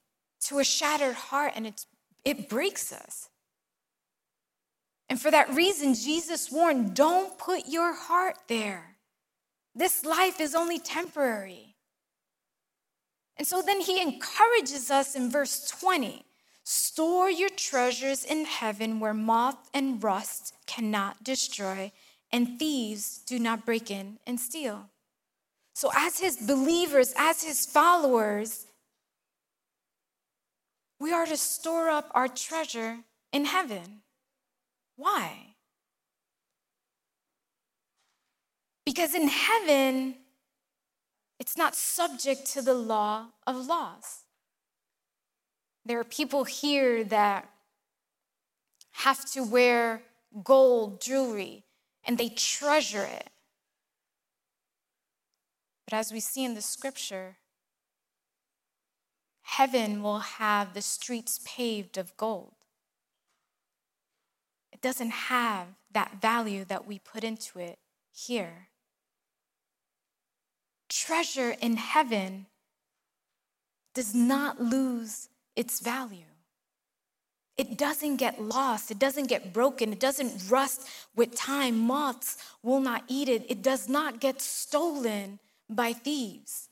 to 0.43 0.61
a 0.61 0.65
shattered 0.65 1.17
heart 1.17 1.55
and 1.57 1.75
it 2.25 2.49
breaks 2.49 2.93
us. 2.93 3.29
And 5.09 5.21
for 5.21 5.31
that 5.31 5.55
reason, 5.55 5.95
Jesus 5.95 6.51
warned 6.51 6.95
don't 6.95 7.39
put 7.39 7.69
your 7.69 7.93
heart 7.95 8.37
there. 8.49 8.97
This 9.75 10.05
life 10.05 10.41
is 10.41 10.55
only 10.55 10.79
temporary. 10.79 11.75
And 13.37 13.47
so 13.47 13.63
then 13.63 13.81
he 13.81 14.01
encourages 14.01 14.91
us 14.91 15.15
in 15.15 15.31
verse 15.31 15.69
20 15.81 16.25
store 16.67 17.29
your 17.29 17.51
treasures 17.51 18.25
in 18.25 18.47
heaven 18.47 18.99
where 18.99 19.13
moth 19.13 19.69
and 19.75 20.03
rust 20.03 20.55
cannot 20.67 21.23
destroy, 21.23 21.93
and 22.33 22.59
thieves 22.59 23.19
do 23.19 23.39
not 23.39 23.67
break 23.67 23.91
in 23.91 24.19
and 24.27 24.41
steal. 24.41 24.89
So, 25.75 25.91
as 25.95 26.19
his 26.19 26.37
believers, 26.37 27.13
as 27.17 27.43
his 27.43 27.67
followers, 27.67 28.65
we 30.99 31.13
are 31.13 31.27
to 31.27 31.37
store 31.37 31.91
up 31.91 32.11
our 32.15 32.29
treasure 32.29 32.99
in 33.33 33.45
heaven. 33.45 34.04
Why? 34.97 35.55
Because 38.85 39.15
in 39.15 39.29
heaven, 39.29 40.17
it's 41.39 41.57
not 41.57 41.75
subject 41.75 42.47
to 42.53 42.63
the 42.63 42.75
law 42.75 43.27
of 43.47 43.67
laws. 43.67 44.25
There 45.85 45.99
are 45.99 46.05
people 46.05 46.45
here 46.45 47.05
that 47.05 47.49
have 48.93 49.25
to 49.33 49.43
wear 49.43 50.03
gold 50.43 51.01
jewelry 51.01 51.65
and 52.05 52.19
they 52.19 52.29
treasure 52.29 53.05
it. 53.05 53.31
But 55.87 55.97
as 55.97 56.13
we 56.13 56.21
see 56.21 56.45
in 56.45 56.55
the 56.55 56.63
scripture, 56.63 57.37
heaven 59.43 60.03
will 60.03 60.21
have 60.21 60.73
the 60.73 60.83
streets 60.83 61.41
paved 61.45 61.99
of 61.99 62.17
gold. 62.17 62.55
Doesn't 64.85 65.13
have 65.33 65.67
that 65.93 66.21
value 66.21 66.63
that 66.67 66.87
we 66.87 66.99
put 66.99 67.25
into 67.25 67.59
it 67.59 67.79
here. 68.13 68.69
Treasure 70.91 71.57
in 71.59 71.79
heaven 71.79 72.45
does 73.95 74.15
not 74.15 74.61
lose 74.61 75.31
its 75.57 75.81
value. 75.81 76.35
It 77.57 77.79
doesn't 77.79 78.17
get 78.17 78.43
lost. 78.43 78.91
It 78.91 78.99
doesn't 78.99 79.29
get 79.29 79.55
broken. 79.55 79.91
It 79.91 80.01
doesn't 80.01 80.51
rust 80.51 80.87
with 81.17 81.35
time. 81.35 81.79
Moths 81.79 82.37
will 82.63 82.81
not 82.81 83.05
eat 83.09 83.31
it. 83.31 83.47
It 83.49 83.63
does 83.63 83.89
not 83.89 84.21
get 84.21 84.43
stolen 84.43 85.39
by 85.71 85.95
thieves. 85.95 86.69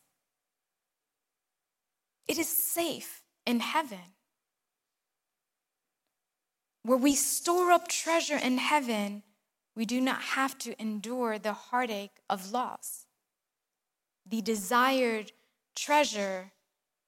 It 2.29 2.37
is 2.37 2.49
safe 2.49 3.23
in 3.47 3.61
heaven. 3.61 4.13
Where 6.85 6.99
we 6.99 7.15
store 7.15 7.71
up 7.71 7.89
treasure 7.89 8.37
in 8.37 8.59
heaven, 8.59 9.23
we 9.77 9.85
do 9.85 10.01
not 10.01 10.21
have 10.21 10.59
to 10.59 10.81
endure 10.81 11.39
the 11.39 11.53
heartache 11.53 12.21
of 12.29 12.53
loss. 12.53 13.07
The 14.27 14.43
desired 14.43 15.33
treasure 15.75 16.53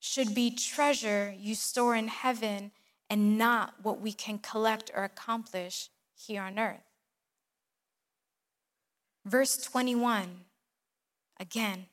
should 0.01 0.35
be 0.35 0.51
treasure 0.51 1.35
you 1.37 1.55
store 1.55 1.97
in 1.97 2.09
heaven 2.09 2.71
and 3.11 3.37
not 3.39 3.75
what 3.83 4.01
we 4.01 4.13
can 4.13 4.39
collect 4.39 4.91
or 4.95 5.05
accomplish 5.05 5.91
here 6.15 6.43
on 6.43 6.59
earth. 6.59 6.85
Verse 9.25 9.57
21 9.57 10.45
again, 11.41 11.87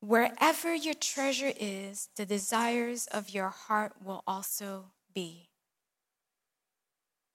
wherever 0.00 0.74
your 0.74 0.94
treasure 0.94 1.52
is, 1.58 2.08
the 2.16 2.26
desires 2.26 3.06
of 3.06 3.30
your 3.30 3.48
heart 3.48 3.94
will 4.04 4.22
also 4.26 4.86
be. 5.14 5.47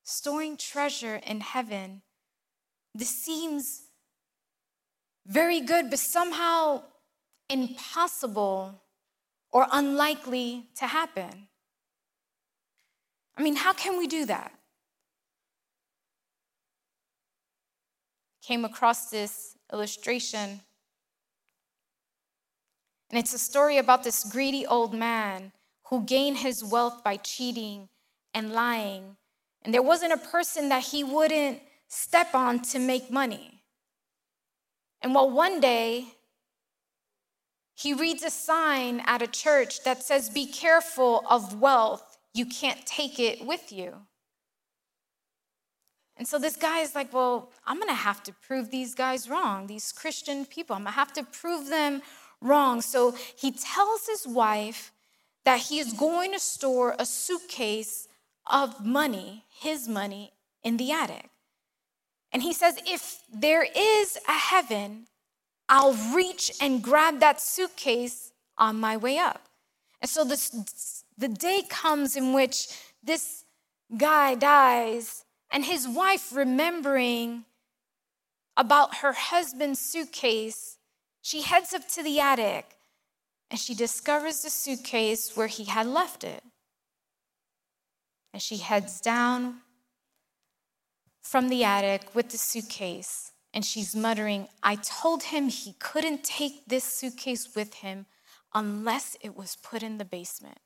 Storing 0.04 0.58
treasure 0.58 1.16
in 1.16 1.40
heaven, 1.40 2.02
this 2.94 3.10
seems 3.10 3.84
very 5.26 5.62
good, 5.62 5.90
but 5.90 6.00
somehow 6.00 6.84
impossible 7.50 8.82
or 9.52 9.68
unlikely 9.72 10.68
to 10.76 10.88
happen. 10.88 11.48
I 13.38 13.42
mean, 13.42 13.56
how 13.56 13.74
can 13.74 13.98
we 13.98 14.08
do 14.08 14.26
that? 14.26 14.52
Came 18.42 18.66
across 18.66 19.10
this 19.10 19.56
illustration, 19.72 20.60
and 23.10 23.20
it's 23.20 23.34
a 23.34 23.40
story 23.40 23.78
about 23.78 24.04
this 24.04 24.24
greedy 24.26 24.66
old 24.66 24.94
man 24.94 25.54
who 25.86 26.04
gained 26.04 26.38
his 26.38 26.64
wealth 26.64 27.04
by 27.04 27.16
cheating 27.16 27.88
and 28.34 28.52
lying. 28.52 29.16
And 29.64 29.74
there 29.74 29.82
wasn't 29.82 30.14
a 30.14 30.18
person 30.18 30.70
that 30.70 30.84
he 30.84 31.04
wouldn't 31.04 31.62
step 31.88 32.36
on 32.36 32.62
to 32.62 32.80
make 32.80 33.10
money. 33.12 33.62
And 35.02 35.14
well, 35.14 35.30
one 35.30 35.60
day, 35.60 36.08
he 37.76 37.94
reads 37.94 38.24
a 38.24 38.30
sign 38.30 39.02
at 39.06 39.22
a 39.22 39.28
church 39.28 39.84
that 39.84 40.04
says, 40.04 40.30
Be 40.30 40.46
careful 40.46 41.24
of 41.30 41.60
wealth 41.60 42.14
you 42.34 42.46
can't 42.48 42.84
take 42.86 43.20
it 43.20 43.46
with 43.46 43.72
you. 43.72 43.94
And 46.18 46.28
so 46.28 46.38
this 46.38 46.56
guy 46.56 46.80
is 46.80 46.96
like, 46.96 47.14
Well, 47.14 47.52
I'm 47.66 47.80
gonna 47.80 47.94
have 47.94 48.24
to 48.24 48.34
prove 48.34 48.72
these 48.72 48.96
guys 48.96 49.30
wrong, 49.30 49.68
these 49.68 49.92
Christian 49.92 50.46
people. 50.46 50.76
I'm 50.76 50.84
gonna 50.84 50.92
have 50.92 51.14
to 51.14 51.24
prove 51.24 51.70
them 51.70 52.02
wrong. 52.42 52.82
So 52.82 53.16
he 53.36 53.52
tells 53.52 54.08
his 54.08 54.28
wife 54.28 54.92
that 55.46 55.60
he 55.60 55.80
is 55.80 55.94
going 55.94 56.32
to 56.32 56.40
store 56.40 56.96
a 56.98 57.06
suitcase 57.06 58.08
of 58.48 58.86
money, 58.86 59.46
his 59.50 59.88
money, 59.88 60.34
in 60.64 60.78
the 60.78 60.92
attic. 60.92 61.30
And 62.32 62.42
he 62.42 62.54
says, 62.54 62.80
If 62.86 63.20
there 63.32 63.66
is 63.76 64.18
a 64.28 64.34
heaven, 64.34 65.08
I'll 65.70 65.94
reach 66.14 66.52
and 66.62 66.84
grab 66.84 67.20
that 67.20 67.42
suitcase 67.42 68.32
on 68.58 68.80
my 68.80 68.98
way 68.98 69.18
up. 69.18 69.48
And 70.02 70.10
so 70.10 70.24
this 70.24 71.04
the 71.18 71.28
day 71.28 71.64
comes 71.70 72.16
in 72.16 72.34
which 72.34 72.68
this 73.04 73.46
guy 73.96 74.36
dies, 74.36 75.26
and 75.52 75.64
his 75.64 75.88
wife, 75.88 76.34
remembering 76.34 77.46
about 78.58 78.98
her 78.98 79.14
husband's 79.14 79.80
suitcase, 79.80 80.78
she 81.22 81.42
heads 81.42 81.74
up 81.74 81.88
to 81.90 82.04
the 82.04 82.20
attic 82.20 82.76
and 83.50 83.60
she 83.60 83.76
discovers 83.76 84.42
the 84.42 84.50
suitcase 84.50 85.36
where 85.36 85.48
he 85.48 85.66
had 85.66 85.88
left 85.88 86.24
it. 86.24 86.44
And 88.34 88.42
she 88.42 88.58
heads 88.58 89.00
down 89.00 89.62
from 91.22 91.50
the 91.50 91.64
attic 91.64 92.14
with 92.16 92.30
the 92.30 92.38
suitcase 92.38 93.32
and 93.54 93.64
she's 93.64 93.96
muttering, 93.96 94.48
I 94.64 94.76
told 94.76 95.24
him 95.24 95.48
he 95.48 95.74
couldn't 95.74 96.24
take 96.24 96.66
this 96.68 96.84
suitcase 96.84 97.56
with 97.56 97.76
him 97.76 98.08
unless 98.54 99.16
it 99.22 99.36
was 99.36 99.56
put 99.56 99.84
in 99.84 100.00
the 100.00 100.06
basement. 100.06 100.58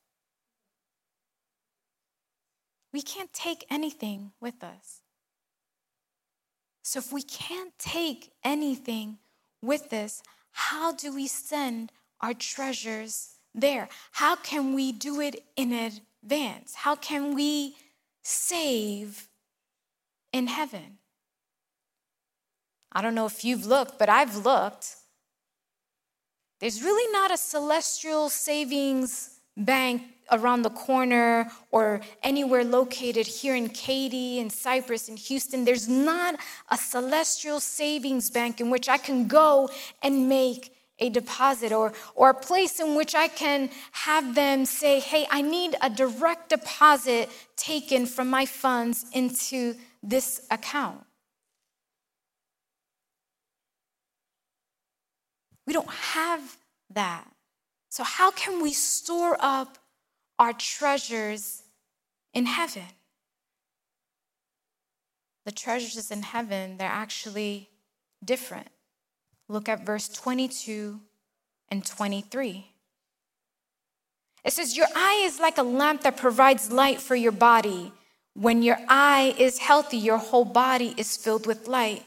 We 2.94 3.02
can't 3.02 3.34
take 3.34 3.66
anything 3.70 4.32
with 4.40 4.64
us. 4.64 5.02
So, 6.82 7.00
if 7.00 7.12
we 7.12 7.22
can't 7.22 7.78
take 7.78 8.32
anything 8.46 9.18
with 9.62 9.92
us, 9.92 10.24
how 10.52 10.94
do 10.94 11.14
we 11.14 11.28
send 11.28 11.92
our 12.22 12.34
treasures 12.34 13.36
there? 13.54 13.90
How 14.14 14.38
can 14.38 14.74
we 14.74 14.94
do 14.94 15.20
it 15.20 15.44
in 15.58 15.74
advance? 16.24 16.76
How 16.76 16.96
can 16.96 17.36
we 17.36 17.76
save 18.24 19.28
in 20.34 20.48
heaven? 20.48 21.00
I 22.92 23.02
don't 23.02 23.16
know 23.16 23.26
if 23.26 23.44
you've 23.44 23.66
looked, 23.66 24.00
but 24.00 24.10
I've 24.10 24.38
looked. 24.46 24.96
There's 26.60 26.82
really 26.82 27.12
not 27.12 27.32
a 27.32 27.38
celestial 27.38 28.30
savings 28.30 29.40
bank 29.56 30.02
around 30.32 30.64
the 30.64 30.70
corner 30.70 31.50
or 31.72 32.02
anywhere 32.24 32.64
located 32.64 33.28
here 33.28 33.56
in 33.56 33.70
Katy, 33.70 34.40
in 34.40 34.50
Cypress, 34.50 35.08
in 35.10 35.18
Houston. 35.18 35.66
There's 35.66 35.88
not 35.88 36.36
a 36.70 36.78
celestial 36.78 37.60
savings 37.60 38.30
bank 38.30 38.60
in 38.60 38.70
which 38.70 38.90
I 38.90 38.98
can 38.98 39.28
go 39.28 39.70
and 40.02 40.28
make 40.28 40.77
a 41.00 41.10
deposit 41.10 41.72
or, 41.72 41.94
or 42.16 42.32
a 42.32 42.34
place 42.34 42.80
in 42.80 42.96
which 42.96 43.14
I 43.14 43.28
can 43.28 43.70
have 43.92 44.36
them 44.36 44.66
say, 44.66 45.00
hey, 45.00 45.28
I 45.30 45.42
need 45.42 45.76
a 45.82 45.90
direct 45.90 46.50
deposit 46.50 47.30
taken 47.56 48.06
from 48.06 48.30
my 48.30 48.46
funds 48.46 49.06
into 49.14 49.76
this 50.02 50.46
account. 50.50 51.04
We 55.66 55.74
don't 55.74 55.90
have 55.90 56.58
that. 56.94 57.26
So, 57.90 58.04
how 58.04 58.32
can 58.32 58.62
we 58.62 58.74
store 58.74 59.38
up 59.40 59.78
our 60.40 60.54
treasures 60.54 61.64
in 62.34 62.46
heaven. 62.46 62.84
The 65.46 65.52
treasures 65.52 66.12
in 66.12 66.22
heaven, 66.22 66.78
they're 66.78 66.88
actually 66.88 67.70
different. 68.24 68.68
Look 69.50 69.70
at 69.70 69.86
verse 69.86 70.10
22 70.10 71.00
and 71.70 71.86
23. 71.86 72.72
It 74.44 74.54
says, 74.54 74.78
Your 74.78 74.88
eye 74.96 75.24
is 75.26 75.40
like 75.40 75.58
a 75.58 75.64
lamp 75.64 76.02
that 76.02 76.18
provides 76.18 76.72
light 76.72 77.02
for 77.02 77.16
your 77.16 77.32
body. 77.32 77.92
When 78.34 78.62
your 78.62 78.78
eye 78.88 79.36
is 79.38 79.60
healthy, 79.60 79.98
your 79.98 80.18
whole 80.18 80.46
body 80.46 80.94
is 80.98 81.18
filled 81.18 81.48
with 81.48 81.68
light. 81.68 82.04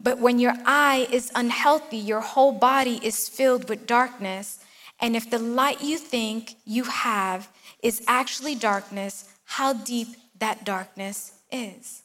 But 0.00 0.18
when 0.18 0.38
your 0.38 0.54
eye 0.64 1.06
is 1.10 1.30
unhealthy, 1.34 1.96
your 1.96 2.20
whole 2.20 2.52
body 2.52 3.00
is 3.02 3.28
filled 3.28 3.68
with 3.68 3.86
darkness. 3.86 4.58
And 5.00 5.16
if 5.16 5.30
the 5.30 5.38
light 5.38 5.82
you 5.82 5.98
think 5.98 6.54
you 6.64 6.84
have 6.84 7.48
is 7.82 8.02
actually 8.06 8.54
darkness, 8.54 9.30
how 9.44 9.72
deep 9.72 10.08
that 10.38 10.64
darkness 10.64 11.32
is. 11.50 12.02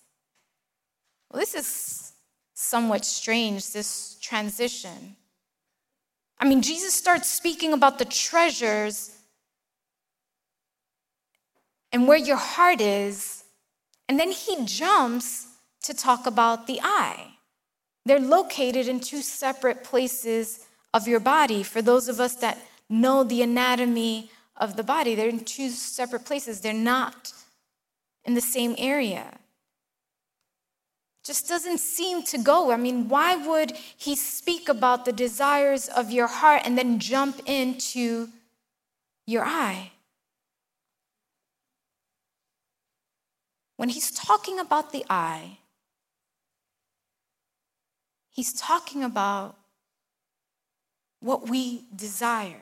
Well, 1.30 1.40
this 1.40 1.56
is 1.56 2.11
somewhat 2.62 3.06
strange, 3.06 3.72
this 3.72 4.18
transition. 4.22 5.16
I 6.40 6.46
mean, 6.46 6.62
Jesus 6.62 6.94
starts 6.94 7.30
speaking 7.30 7.74
about 7.74 8.00
the 8.00 8.06
treasures 8.06 9.16
and 11.92 12.08
where 12.08 12.18
your 12.18 12.38
heart 12.38 12.82
is, 12.82 13.44
and 14.08 14.20
then 14.20 14.32
he 14.32 14.66
jumps 14.66 15.48
to 15.84 15.94
talk 15.94 16.26
about 16.26 16.68
the 16.68 16.80
eye. 16.82 17.28
They're 18.06 18.20
located 18.20 18.88
in 18.88 19.00
two 19.00 19.22
separate 19.22 19.84
places 19.84 20.66
of 20.94 21.08
your 21.08 21.20
body. 21.20 21.64
For 21.64 21.82
those 21.82 22.10
of 22.10 22.20
us 22.20 22.36
that 22.36 22.58
know 22.92 23.24
the 23.24 23.42
anatomy 23.42 24.30
of 24.58 24.76
the 24.76 24.84
body. 24.84 25.16
They're 25.16 25.30
in 25.30 25.44
two 25.44 25.70
separate 25.70 26.26
places, 26.26 26.62
they're 26.62 26.74
not 26.74 27.34
in 28.24 28.36
the 28.36 28.42
same 28.42 28.76
area. 28.78 29.40
Just 31.24 31.48
doesn't 31.48 31.80
seem 31.80 32.24
to 32.24 32.38
go. 32.38 32.72
I 32.72 32.78
mean, 32.78 33.08
why 33.08 33.36
would 33.36 33.74
he 33.96 34.16
speak 34.16 34.70
about 34.70 35.06
the 35.06 35.14
desires 35.14 35.88
of 35.88 36.12
your 36.12 36.28
heart 36.28 36.64
and 36.66 36.78
then 36.78 37.00
jump 37.00 37.42
into 37.46 38.30
your 39.28 39.46
eye? 39.46 39.92
when 43.82 43.90
he's 43.90 44.12
talking 44.12 44.60
about 44.60 44.92
the 44.92 45.04
eye, 45.10 45.58
he's 48.30 48.54
talking 48.54 49.04
about 49.04 49.56
what 51.20 51.50
we 51.50 51.86
desire. 51.96 52.62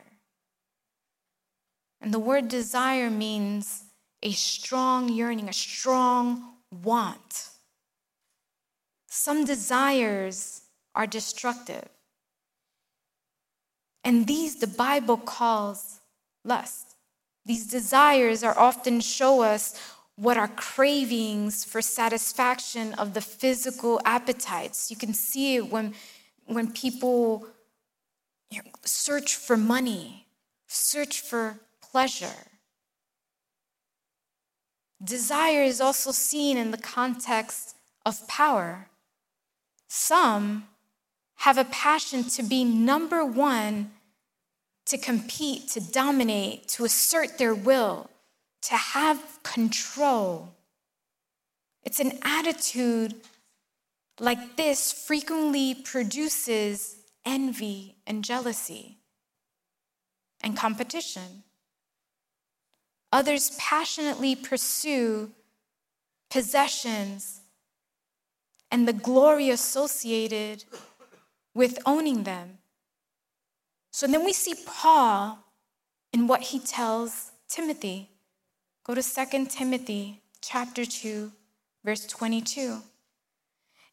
And 2.00 2.14
the 2.14 2.20
word 2.20 2.48
desire 2.48 3.10
means 3.10 3.84
a 4.24 4.32
strong 4.32 5.10
yearning, 5.10 5.50
a 5.50 5.54
strong 5.54 6.54
want. 6.72 7.49
Some 9.10 9.44
desires 9.44 10.62
are 10.96 11.08
destructive. 11.08 11.90
And 14.04 14.28
these 14.28 14.58
the 14.58 14.68
Bible 14.68 15.18
calls 15.18 16.00
lust. 16.46 16.96
These 17.46 17.68
desires 17.68 18.44
are 18.44 18.58
often 18.58 19.02
show 19.02 19.42
us 19.42 19.80
what 20.16 20.38
are 20.38 20.48
cravings 20.48 21.64
for 21.64 21.82
satisfaction 21.82 22.94
of 22.94 23.14
the 23.14 23.22
physical 23.22 24.00
appetites. 24.06 24.92
You 24.92 24.98
can 24.98 25.14
see 25.14 25.56
it 25.56 25.72
when, 25.72 25.94
when 26.46 26.72
people 26.72 27.48
you 28.52 28.60
know, 28.60 28.70
search 28.84 29.36
for 29.36 29.58
money, 29.58 30.28
search 30.68 31.22
for 31.22 31.60
pleasure. 31.82 32.48
Desire 35.04 35.64
is 35.64 35.80
also 35.80 36.12
seen 36.12 36.58
in 36.58 36.72
the 36.72 36.78
context 36.78 37.76
of 38.06 38.28
power. 38.28 38.88
Some 39.90 40.68
have 41.38 41.58
a 41.58 41.66
passion 41.66 42.24
to 42.26 42.44
be 42.44 42.64
number 42.64 43.26
one, 43.26 43.92
to 44.86 44.98
compete, 44.98 45.68
to 45.70 45.82
dominate, 45.82 46.68
to 46.70 46.86
assert 46.86 47.38
their 47.38 47.56
will, 47.56 48.10
to 48.62 48.76
have 48.76 49.40
control. 49.44 50.54
It's 51.84 52.00
an 52.00 52.20
attitude 52.22 53.16
like 54.20 54.58
this 54.58 54.92
frequently 54.92 55.74
produces 55.74 56.98
envy 57.26 57.96
and 58.06 58.24
jealousy 58.24 58.98
and 60.42 60.56
competition. 60.56 61.44
Others 63.12 63.52
passionately 63.58 64.36
pursue 64.36 65.32
possessions 66.30 67.39
and 68.72 68.88
the 68.88 68.94
glory 68.94 69.50
associated 69.50 70.64
with 71.54 71.80
owning 71.86 72.24
them. 72.24 72.60
So 73.92 74.08
then 74.08 74.24
we 74.24 74.34
see 74.34 74.56
Paul 74.66 75.40
in 76.14 76.28
what 76.28 76.42
he 76.42 76.60
tells 76.60 77.32
Timothy. 77.48 78.10
Go 78.84 78.96
to 78.96 79.04
2 79.04 79.46
Timothy 79.48 80.22
chapter 80.42 80.86
2 80.86 81.32
verse 81.84 82.06
22. 82.06 82.82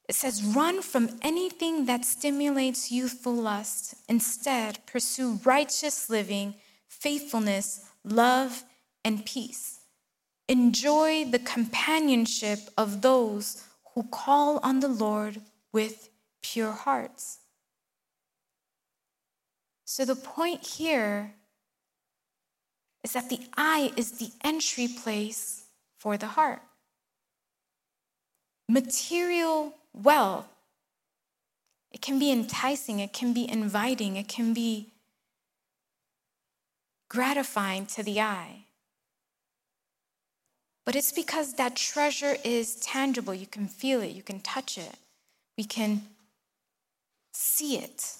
It 0.09 0.15
says, 0.15 0.43
Run 0.43 0.83
from 0.83 1.19
anything 1.23 1.87
that 1.87 2.05
stimulates 2.05 2.93
youthful 2.93 3.35
lust. 3.35 3.95
Instead, 4.09 4.79
pursue 4.87 5.41
righteous 5.45 6.09
living, 6.09 6.55
faithfulness, 6.87 7.87
love, 8.05 8.63
and 9.05 9.25
peace. 9.25 9.81
Enjoy 10.49 11.25
the 11.25 11.41
companionship 11.41 12.61
of 12.79 13.03
those 13.03 13.65
who 13.97 14.03
call 14.03 14.61
on 14.63 14.81
the 14.81 14.89
Lord 14.89 15.41
with 15.73 16.11
pure 16.43 16.73
hearts. 16.73 17.39
So, 19.87 20.05
the 20.05 20.15
point 20.15 20.67
here 20.67 21.33
is 23.03 23.15
that 23.15 23.31
the 23.31 23.41
eye 23.57 23.93
is 23.97 24.19
the 24.19 24.31
entry 24.45 24.87
place 24.87 25.65
for 25.99 26.19
the 26.19 26.27
heart. 26.27 26.61
Material 28.69 29.73
wealth, 29.95 30.47
it 31.91 32.03
can 32.03 32.19
be 32.19 32.31
enticing, 32.31 33.01
it 33.01 33.15
can 33.15 33.33
be 33.33 33.49
inviting, 33.49 34.17
it 34.17 34.29
can 34.29 34.53
be 34.53 34.93
gratifying 37.09 37.87
to 37.87 38.03
the 38.03 38.21
eye. 38.21 38.66
But 40.87 40.95
it's 40.95 41.13
because 41.13 41.55
that 41.55 41.75
treasure 41.75 42.37
is 42.45 42.77
tangible. 42.77 43.35
You 43.35 43.49
can 43.49 43.67
feel 43.67 44.01
it, 44.01 44.13
you 44.13 44.23
can 44.23 44.41
touch 44.41 44.79
it, 44.79 44.95
we 45.59 45.65
can 45.65 46.03
see 47.33 47.77
it. 47.77 48.15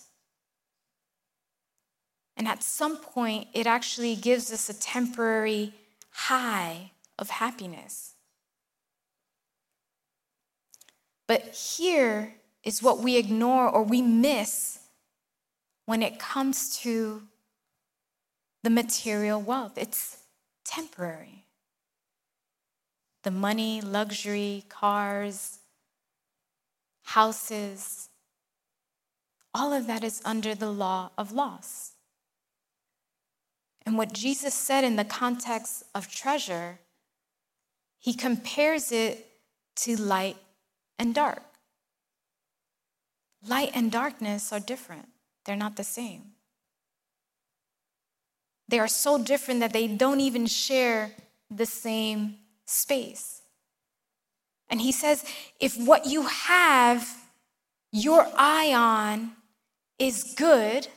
And 2.37 2.47
at 2.47 2.63
some 2.63 2.99
point, 2.99 3.49
it 3.55 3.67
actually 3.67 4.15
gives 4.15 4.53
us 4.53 4.69
a 4.69 4.79
temporary 4.79 5.73
high 6.11 6.91
of 7.19 7.31
happiness. 7.31 8.13
But 11.27 11.55
here 11.55 12.35
is 12.63 12.83
what 12.83 12.99
we 12.99 13.17
ignore 13.17 13.69
or 13.69 13.85
we 13.85 14.03
miss 14.03 14.81
when 15.87 16.03
it 16.03 16.19
comes 16.19 16.77
to 16.79 17.23
the 18.65 18.71
material 18.71 19.41
wealth 19.41 19.79
it's 19.79 20.19
temporary 20.65 21.46
the 23.27 23.31
money, 23.33 23.81
luxury, 23.81 24.63
cars, 24.69 25.59
houses, 27.03 28.09
all 29.53 29.73
of 29.73 29.89
that 29.89 30.05
is 30.05 30.23
under 30.25 30.55
the 30.55 30.71
law 30.71 31.11
of 31.19 31.33
loss. 31.33 31.95
And 33.85 33.99
what 33.99 34.13
Jesus 34.13 34.55
said 34.55 34.85
in 34.85 34.95
the 34.95 35.05
context 35.05 35.83
of 35.93 36.07
treasure, 36.09 36.79
he 37.99 38.15
compares 38.15 38.93
it 38.93 39.27
to 39.79 40.01
light 40.01 40.37
and 40.97 41.13
dark. 41.13 41.43
Light 43.45 43.73
and 43.75 43.91
darkness 43.91 44.53
are 44.53 44.61
different, 44.61 45.09
they're 45.45 45.57
not 45.57 45.75
the 45.75 45.83
same. 45.83 46.23
They 48.69 48.79
are 48.79 48.87
so 48.87 49.19
different 49.19 49.59
that 49.59 49.73
they 49.73 49.89
don't 49.89 50.21
even 50.21 50.47
share 50.47 51.11
the 51.51 51.67
same 51.67 52.37
space. 52.67 53.43
And 54.69 54.81
he 54.81 54.93
says, 54.93 55.25
if 55.61 55.77
what 55.77 56.07
you 56.07 56.23
have 56.23 57.09
your 57.93 58.27
eye 58.37 58.73
on 58.75 59.33
is 59.99 60.35
good, 60.37 60.89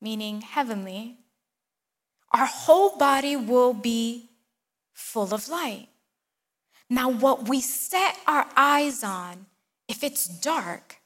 meaning 0.00 0.40
heavenly, 0.40 1.16
our 2.32 2.46
whole 2.46 2.96
body 2.96 3.36
will 3.36 3.74
be 3.74 4.30
full 4.92 5.34
of 5.34 5.48
light. 5.48 5.88
Now, 6.88 7.10
what 7.10 7.48
we 7.48 7.60
set 7.60 8.16
our 8.26 8.46
eyes 8.56 9.04
on, 9.04 9.46
if 9.88 10.02
it's 10.02 10.26
dark, 10.26 10.96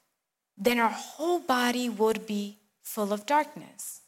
then 0.57 0.79
our 0.79 0.89
whole 0.89 1.39
body 1.39 1.89
would 1.89 2.25
be 2.25 2.59
full 2.81 3.11
of 3.11 3.25
darkness. 3.25 4.01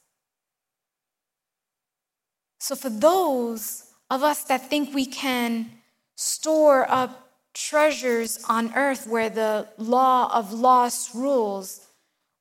So, 2.60 2.76
for 2.76 2.90
those 2.90 3.92
of 4.10 4.24
us 4.24 4.44
that 4.46 4.70
think 4.70 4.94
we 4.94 5.06
can 5.06 5.70
store 6.18 6.90
up 6.90 7.30
treasures 7.54 8.44
on 8.50 8.74
earth 8.76 9.08
where 9.08 9.30
the 9.30 9.68
law 9.78 10.30
of 10.34 10.52
loss 10.52 11.16
rules, 11.16 11.88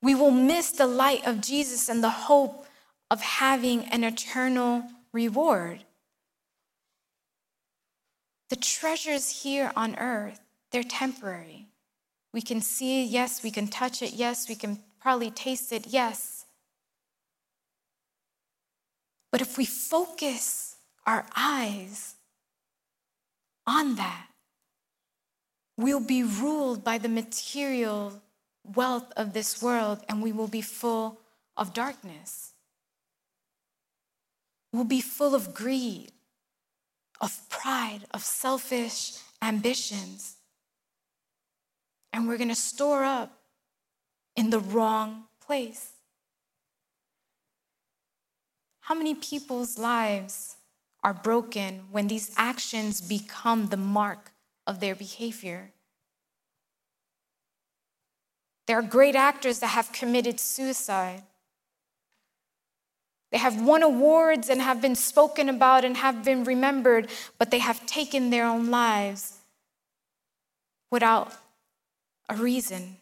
we 0.03 0.15
will 0.15 0.31
miss 0.31 0.73
the 0.73 0.87
light 0.87 1.27
of 1.27 1.41
Jesus 1.41 1.89
and 1.89 2.03
the 2.03 2.11
hope 2.11 2.67
of 3.11 3.21
having 3.21 3.85
an 3.85 4.03
eternal 4.03 4.83
reward. 5.13 5.85
The 8.49 8.57
treasures 8.57 9.43
here 9.43 9.73
on 9.77 9.97
earth, 9.97 10.41
they're 10.73 10.83
temporary. 10.83 11.67
We 12.33 12.43
can 12.43 12.61
see 12.61 13.05
yes, 13.05 13.43
we 13.43 13.51
can 13.51 13.69
touch 13.69 14.03
it, 14.03 14.15
yes, 14.15 14.49
we 14.49 14.55
can 14.55 14.81
probably 15.01 15.31
taste 15.31 15.73
it, 15.73 15.87
yes. 15.87 16.47
But 19.31 19.41
if 19.41 19.59
we 19.59 19.65
focus 19.65 20.77
our 21.07 21.27
eyes 21.37 22.16
on 23.67 23.97
that, 23.97 24.27
we'll 25.77 26.01
be 26.01 26.23
ruled 26.23 26.85
by 26.85 26.99
the 26.99 27.09
material 27.09 28.21
wealth 28.75 29.13
of 29.17 29.33
this 29.33 29.63
world 29.63 30.01
and 30.09 30.23
we 30.23 30.33
will 30.33 30.49
be 30.49 30.63
full 30.63 31.21
of 31.57 31.75
darkness. 31.75 32.53
We'll 34.73 34.85
be 34.85 35.01
full 35.01 35.35
of 35.35 35.55
greed, 35.55 36.13
of 37.21 37.49
pride, 37.49 38.01
of 38.13 38.23
selfish 38.23 39.13
ambitions. 39.41 40.37
And 42.13 42.29
we're 42.29 42.39
going 42.39 42.49
to 42.49 42.55
store 42.55 43.05
up 43.05 43.33
in 44.35 44.51
the 44.51 44.61
wrong 44.61 45.25
place. 45.45 45.93
How 48.81 48.95
many 48.95 49.15
people's 49.15 49.79
lives 49.79 50.57
are 51.07 51.15
broken 51.15 51.85
when 51.93 52.09
these 52.09 52.33
actions 52.37 53.01
become 53.01 53.69
the 53.69 53.77
mark 53.77 54.33
of 54.67 54.81
their 54.81 54.97
behavior. 54.97 55.71
There 58.67 58.77
are 58.77 58.83
great 58.83 59.15
actors 59.15 59.61
that 59.61 59.69
have 59.69 59.93
committed 59.93 60.41
suicide. 60.41 61.23
They 63.31 63.39
have 63.39 63.63
won 63.63 63.85
awards 63.85 64.49
and 64.49 64.61
have 64.61 64.83
been 64.83 64.97
spoken 64.97 65.49
about 65.49 65.85
and 65.85 65.97
have 65.97 66.25
been 66.25 66.43
remembered, 66.43 67.09
but 67.39 67.53
they 67.53 67.61
have 67.61 67.87
taken 67.87 68.31
their 68.31 68.45
own 68.45 68.73
lives 68.73 69.39
without 70.91 71.33
a 72.29 72.35
reason. 72.35 72.97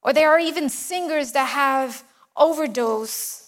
Or 0.00 0.14
there 0.14 0.30
are 0.30 0.38
even 0.38 0.70
singers 0.70 1.32
that 1.32 1.50
have 1.50 2.04
overdose 2.34 3.43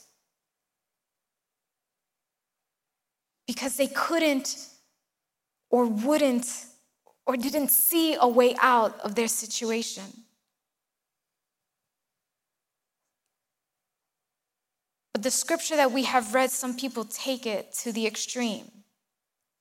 because 3.47 3.77
they 3.77 3.87
couldn't 3.87 4.69
or 5.71 5.87
wouldn't 5.87 6.47
or 7.27 7.37
didn't 7.37 7.71
see 7.71 8.17
a 8.21 8.29
way 8.29 8.55
out 8.61 8.99
of 9.01 9.15
their 9.15 9.29
situation. 9.29 10.05
But 15.13 15.23
the 15.23 15.31
scripture 15.31 15.77
that 15.77 15.93
we 15.93 16.05
have 16.05 16.35
read, 16.35 16.51
some 16.51 16.77
people 16.77 17.05
take 17.05 17.47
it 17.47 17.73
to 17.81 17.91
the 17.91 18.07
extreme, 18.07 18.71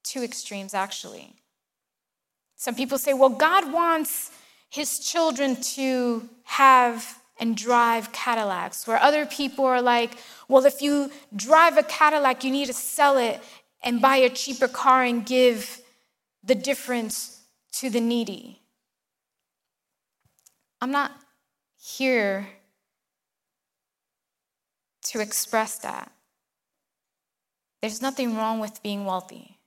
two 0.03 0.21
extremes 0.21 0.73
actually. 0.73 1.33
Some 2.57 2.75
people 2.75 2.97
say, 2.97 3.13
well, 3.13 3.29
God 3.29 3.71
wants 3.71 4.31
his 4.69 4.99
children 4.99 5.55
to 5.61 6.27
have 6.43 7.19
and 7.37 7.55
drive 7.55 8.11
Cadillacs, 8.13 8.87
where 8.87 8.97
other 8.97 9.25
people 9.25 9.65
are 9.65 9.81
like, 9.81 10.17
well, 10.47 10.65
if 10.65 10.81
you 10.81 11.11
drive 11.35 11.77
a 11.77 11.83
Cadillac, 11.83 12.43
you 12.43 12.51
need 12.51 12.67
to 12.67 12.73
sell 12.73 13.17
it 13.17 13.41
and 13.85 14.01
buy 14.01 14.17
a 14.17 14.29
cheaper 14.29 14.67
car 14.67 15.03
and 15.03 15.25
give 15.25 15.79
the 16.43 16.55
difference 16.55 17.43
to 17.71 17.89
the 17.89 18.01
needy. 18.01 18.59
I'm 20.81 20.91
not 20.91 21.11
here 21.77 22.47
to 25.03 25.19
express 25.19 25.77
that. 25.79 26.11
There's 27.81 28.01
nothing 28.01 28.35
wrong 28.35 28.59
with 28.59 28.81
being 28.81 29.05
wealthy. 29.05 29.59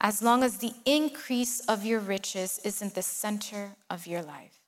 As 0.00 0.22
long 0.22 0.42
as 0.42 0.58
the 0.58 0.72
increase 0.86 1.60
of 1.60 1.84
your 1.84 2.00
riches 2.00 2.60
isn't 2.64 2.94
the 2.94 3.02
center 3.02 3.76
of 3.90 4.06
your 4.06 4.22
life. 4.22 4.60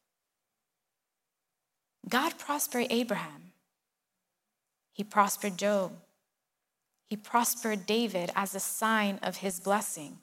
God 2.09 2.38
prospered 2.38 2.88
Abraham. 2.90 3.53
He 4.92 5.05
prospered 5.05 5.57
Job. 5.57 5.92
He 7.12 7.16
prospered 7.16 7.85
David 7.85 8.33
as 8.35 8.55
a 8.55 8.59
sign 8.59 9.18
of 9.22 9.37
his 9.37 9.61
blessing. 9.61 10.16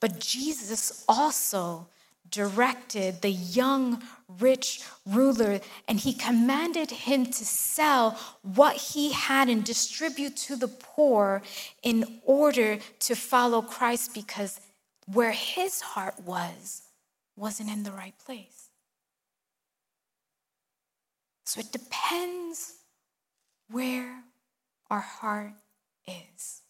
But 0.00 0.20
Jesus 0.20 1.04
also 1.06 1.88
directed 2.30 3.20
the 3.20 3.28
young 3.28 4.02
rich 4.26 4.82
ruler 5.04 5.60
and 5.86 6.00
he 6.00 6.14
commanded 6.14 6.90
him 6.90 7.26
to 7.26 7.44
sell 7.44 8.18
what 8.40 8.76
he 8.76 9.12
had 9.12 9.50
and 9.50 9.62
distribute 9.62 10.34
to 10.38 10.56
the 10.56 10.68
poor 10.68 11.42
in 11.82 12.22
order 12.24 12.78
to 13.00 13.14
follow 13.14 13.60
Christ 13.60 14.14
because 14.14 14.60
where 15.12 15.32
his 15.32 15.82
heart 15.82 16.18
was 16.24 16.84
wasn't 17.36 17.68
in 17.68 17.82
the 17.82 17.92
right 17.92 18.18
place. 18.24 18.70
So 21.44 21.60
it 21.60 21.70
depends 21.70 22.76
where 23.68 24.24
our 24.88 25.00
heart 25.00 25.52
is. 26.10 26.62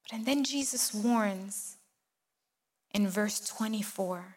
and 0.11 0.25
then 0.25 0.43
Jesus 0.43 0.93
warns 0.93 1.77
in 2.93 3.07
verse 3.07 3.39
24 3.39 4.35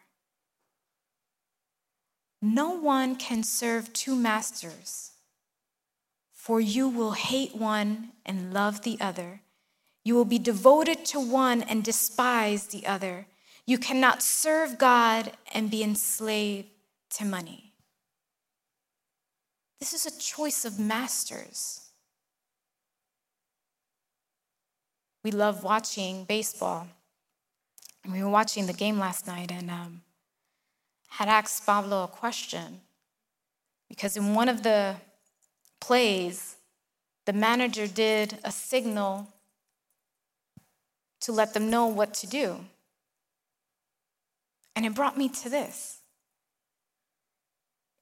No 2.41 2.69
one 2.71 3.15
can 3.15 3.43
serve 3.43 3.91
two 3.91 4.15
masters, 4.15 5.11
for 6.31 6.61
you 6.61 6.87
will 6.87 7.11
hate 7.11 7.55
one 7.55 8.11
and 8.25 8.53
love 8.53 8.83
the 8.83 8.97
other. 9.01 9.41
You 10.03 10.15
will 10.15 10.25
be 10.25 10.39
devoted 10.39 11.03
to 11.05 11.19
one 11.19 11.63
and 11.63 11.83
despise 11.83 12.67
the 12.67 12.85
other. 12.85 13.25
You 13.65 13.79
cannot 13.79 14.21
serve 14.21 14.77
God 14.77 15.31
and 15.51 15.71
be 15.71 15.81
enslaved 15.83 16.67
to 17.15 17.25
money. 17.25 17.73
This 19.79 19.93
is 19.93 20.05
a 20.05 20.19
choice 20.19 20.63
of 20.63 20.79
masters. 20.79 21.84
We 25.25 25.31
love 25.31 25.63
watching 25.63 26.23
baseball. 26.25 26.87
And 28.03 28.13
we 28.13 28.21
were 28.21 28.29
watching 28.29 28.67
the 28.67 28.73
game 28.73 28.99
last 28.99 29.25
night 29.25 29.51
and 29.51 29.71
um, 29.71 30.01
had 31.09 31.27
asked 31.27 31.65
Pablo 31.65 32.03
a 32.03 32.07
question. 32.07 32.81
Because 33.89 34.15
in 34.15 34.35
one 34.35 34.47
of 34.47 34.61
the 34.61 34.97
plays, 35.81 36.57
the 37.25 37.33
manager 37.33 37.87
did 37.87 38.37
a 38.43 38.51
signal 38.51 39.27
to 41.21 41.31
let 41.31 41.55
them 41.55 41.71
know 41.71 41.87
what 41.87 42.13
to 42.13 42.27
do. 42.27 42.57
And 44.75 44.85
it 44.85 44.93
brought 44.93 45.17
me 45.17 45.27
to 45.27 45.49
this. 45.49 46.01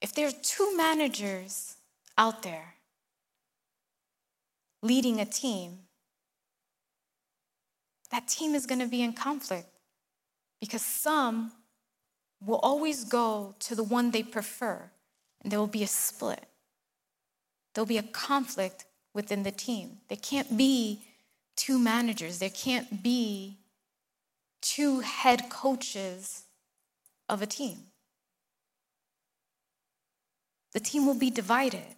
If 0.01 0.13
there 0.13 0.27
are 0.27 0.41
two 0.43 0.75
managers 0.75 1.77
out 2.17 2.43
there 2.43 2.73
leading 4.81 5.21
a 5.21 5.25
team, 5.25 5.83
that 8.13 8.27
team 8.27 8.53
is 8.53 8.67
going 8.67 8.79
to 8.79 8.85
be 8.85 9.01
in 9.01 9.11
conflict 9.11 9.67
because 10.61 10.83
some 10.83 11.51
will 12.45 12.59
always 12.59 13.05
go 13.05 13.55
to 13.57 13.73
the 13.73 13.81
one 13.81 14.11
they 14.11 14.21
prefer, 14.21 14.91
and 15.41 15.51
there 15.51 15.57
will 15.57 15.65
be 15.65 15.81
a 15.81 15.87
split. 15.87 16.45
There'll 17.73 17.87
be 17.87 17.97
a 17.97 18.03
conflict 18.03 18.85
within 19.15 19.41
the 19.41 19.51
team. 19.51 19.97
There 20.09 20.17
can't 20.21 20.55
be 20.55 21.01
two 21.55 21.79
managers, 21.79 22.37
there 22.37 22.51
can't 22.51 23.01
be 23.01 23.57
two 24.61 24.99
head 24.99 25.49
coaches 25.49 26.43
of 27.27 27.41
a 27.41 27.47
team. 27.47 27.79
The 30.73 30.79
team 30.79 31.07
will 31.07 31.17
be 31.17 31.31
divided. 31.31 31.95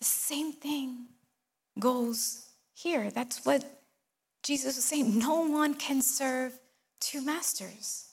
The 0.00 0.06
same 0.06 0.52
thing 0.52 1.08
goes 1.78 2.45
here. 2.76 3.10
That's 3.10 3.44
what 3.44 3.64
Jesus 4.42 4.76
was 4.76 4.84
saying. 4.84 5.18
No 5.18 5.40
one 5.40 5.74
can 5.74 6.02
serve 6.02 6.52
two 7.00 7.24
masters. 7.24 8.10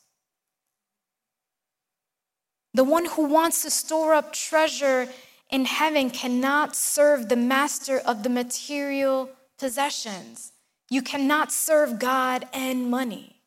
The 2.74 2.84
one 2.84 3.06
who 3.06 3.26
wants 3.26 3.62
to 3.64 3.70
store 3.70 4.14
up 4.14 4.34
treasure 4.34 5.08
in 5.52 5.66
heaven 5.66 6.10
cannot 6.10 6.76
serve 6.76 7.30
the 7.30 7.36
master 7.36 8.00
of 8.00 8.24
the 8.24 8.30
material 8.30 9.30
possessions. 9.60 10.54
You 10.90 11.02
cannot 11.02 11.52
serve 11.52 12.00
God 12.00 12.48
and 12.54 12.90
money. 12.90 13.42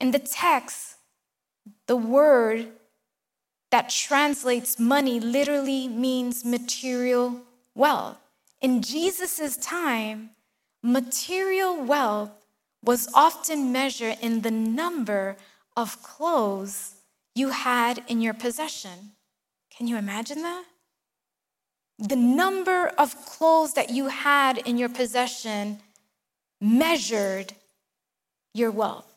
In 0.00 0.12
the 0.12 0.20
text, 0.20 0.96
the 1.86 1.96
word 1.96 2.68
that 3.70 3.90
translates 3.90 4.78
money 4.78 5.18
literally 5.18 5.88
means 5.88 6.44
material 6.44 7.40
wealth. 7.74 8.18
In 8.60 8.82
Jesus' 8.82 9.56
time, 9.56 10.30
material 10.82 11.82
wealth 11.82 12.32
was 12.82 13.08
often 13.14 13.70
measured 13.72 14.18
in 14.20 14.42
the 14.42 14.50
number 14.50 15.36
of 15.76 16.02
clothes 16.02 16.94
you 17.34 17.50
had 17.50 18.02
in 18.08 18.20
your 18.20 18.34
possession. 18.34 19.12
Can 19.76 19.86
you 19.86 19.96
imagine 19.96 20.42
that? 20.42 20.64
The 21.98 22.16
number 22.16 22.88
of 22.98 23.14
clothes 23.26 23.74
that 23.74 23.90
you 23.90 24.08
had 24.08 24.58
in 24.58 24.76
your 24.76 24.88
possession 24.88 25.80
measured 26.60 27.52
your 28.54 28.70
wealth, 28.72 29.12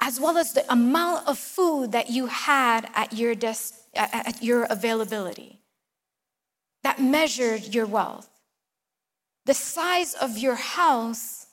as 0.00 0.18
well 0.18 0.38
as 0.38 0.52
the 0.52 0.70
amount 0.72 1.26
of 1.26 1.38
food 1.38 1.92
that 1.92 2.10
you 2.10 2.26
had 2.26 2.88
at 2.94 3.12
your, 3.12 3.34
des- 3.34 3.74
at 3.94 4.42
your 4.42 4.64
availability 4.64 5.58
that 6.82 7.00
measured 7.00 7.74
your 7.74 7.86
wealth. 7.86 8.28
The 9.44 9.54
size 9.54 10.14
of 10.14 10.38
your 10.38 10.54
house 10.54 11.46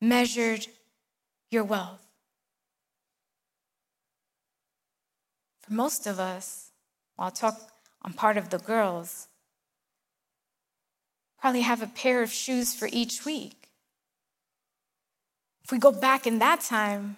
measured 0.00 0.66
your 1.50 1.64
wealth. 1.64 2.06
For 5.60 5.72
most 5.72 6.06
of 6.06 6.20
us, 6.20 6.70
I'll 7.18 7.30
talk 7.30 7.60
on 8.02 8.12
part 8.12 8.36
of 8.36 8.50
the 8.50 8.58
girls, 8.58 9.26
probably 11.40 11.62
have 11.62 11.82
a 11.82 11.86
pair 11.86 12.22
of 12.22 12.30
shoes 12.30 12.74
for 12.74 12.88
each 12.92 13.24
week. 13.24 13.68
If 15.64 15.72
we 15.72 15.78
go 15.78 15.90
back 15.90 16.26
in 16.26 16.38
that 16.38 16.60
time, 16.60 17.16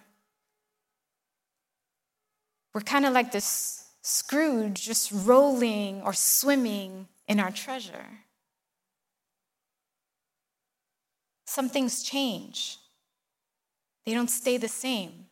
we're 2.73 2.81
kind 2.81 3.05
of 3.05 3.13
like 3.13 3.31
this 3.31 3.88
Scrooge 4.09 4.81
just 4.81 5.11
rolling 5.13 6.01
or 6.01 6.13
swimming 6.13 7.07
in 7.27 7.39
our 7.39 7.51
treasure. 7.51 8.07
Some 11.45 11.69
things 11.69 12.01
change, 12.01 12.79
they 14.07 14.15
don't 14.15 14.31
stay 14.31 14.57
the 14.57 14.67
same. 14.67 15.27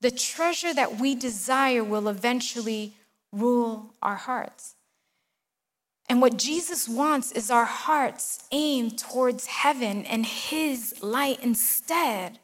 The 0.00 0.10
treasure 0.10 0.72
that 0.72 0.98
we 0.98 1.14
desire 1.14 1.84
will 1.84 2.08
eventually 2.08 2.94
rule 3.30 3.92
our 4.00 4.16
hearts. 4.16 4.74
And 6.08 6.22
what 6.22 6.38
Jesus 6.38 6.88
wants 6.88 7.30
is 7.32 7.50
our 7.50 7.66
hearts 7.66 8.48
aimed 8.52 8.98
towards 8.98 9.44
heaven 9.46 10.06
and 10.06 10.24
His 10.24 10.94
light 11.02 11.40
instead 11.42 12.38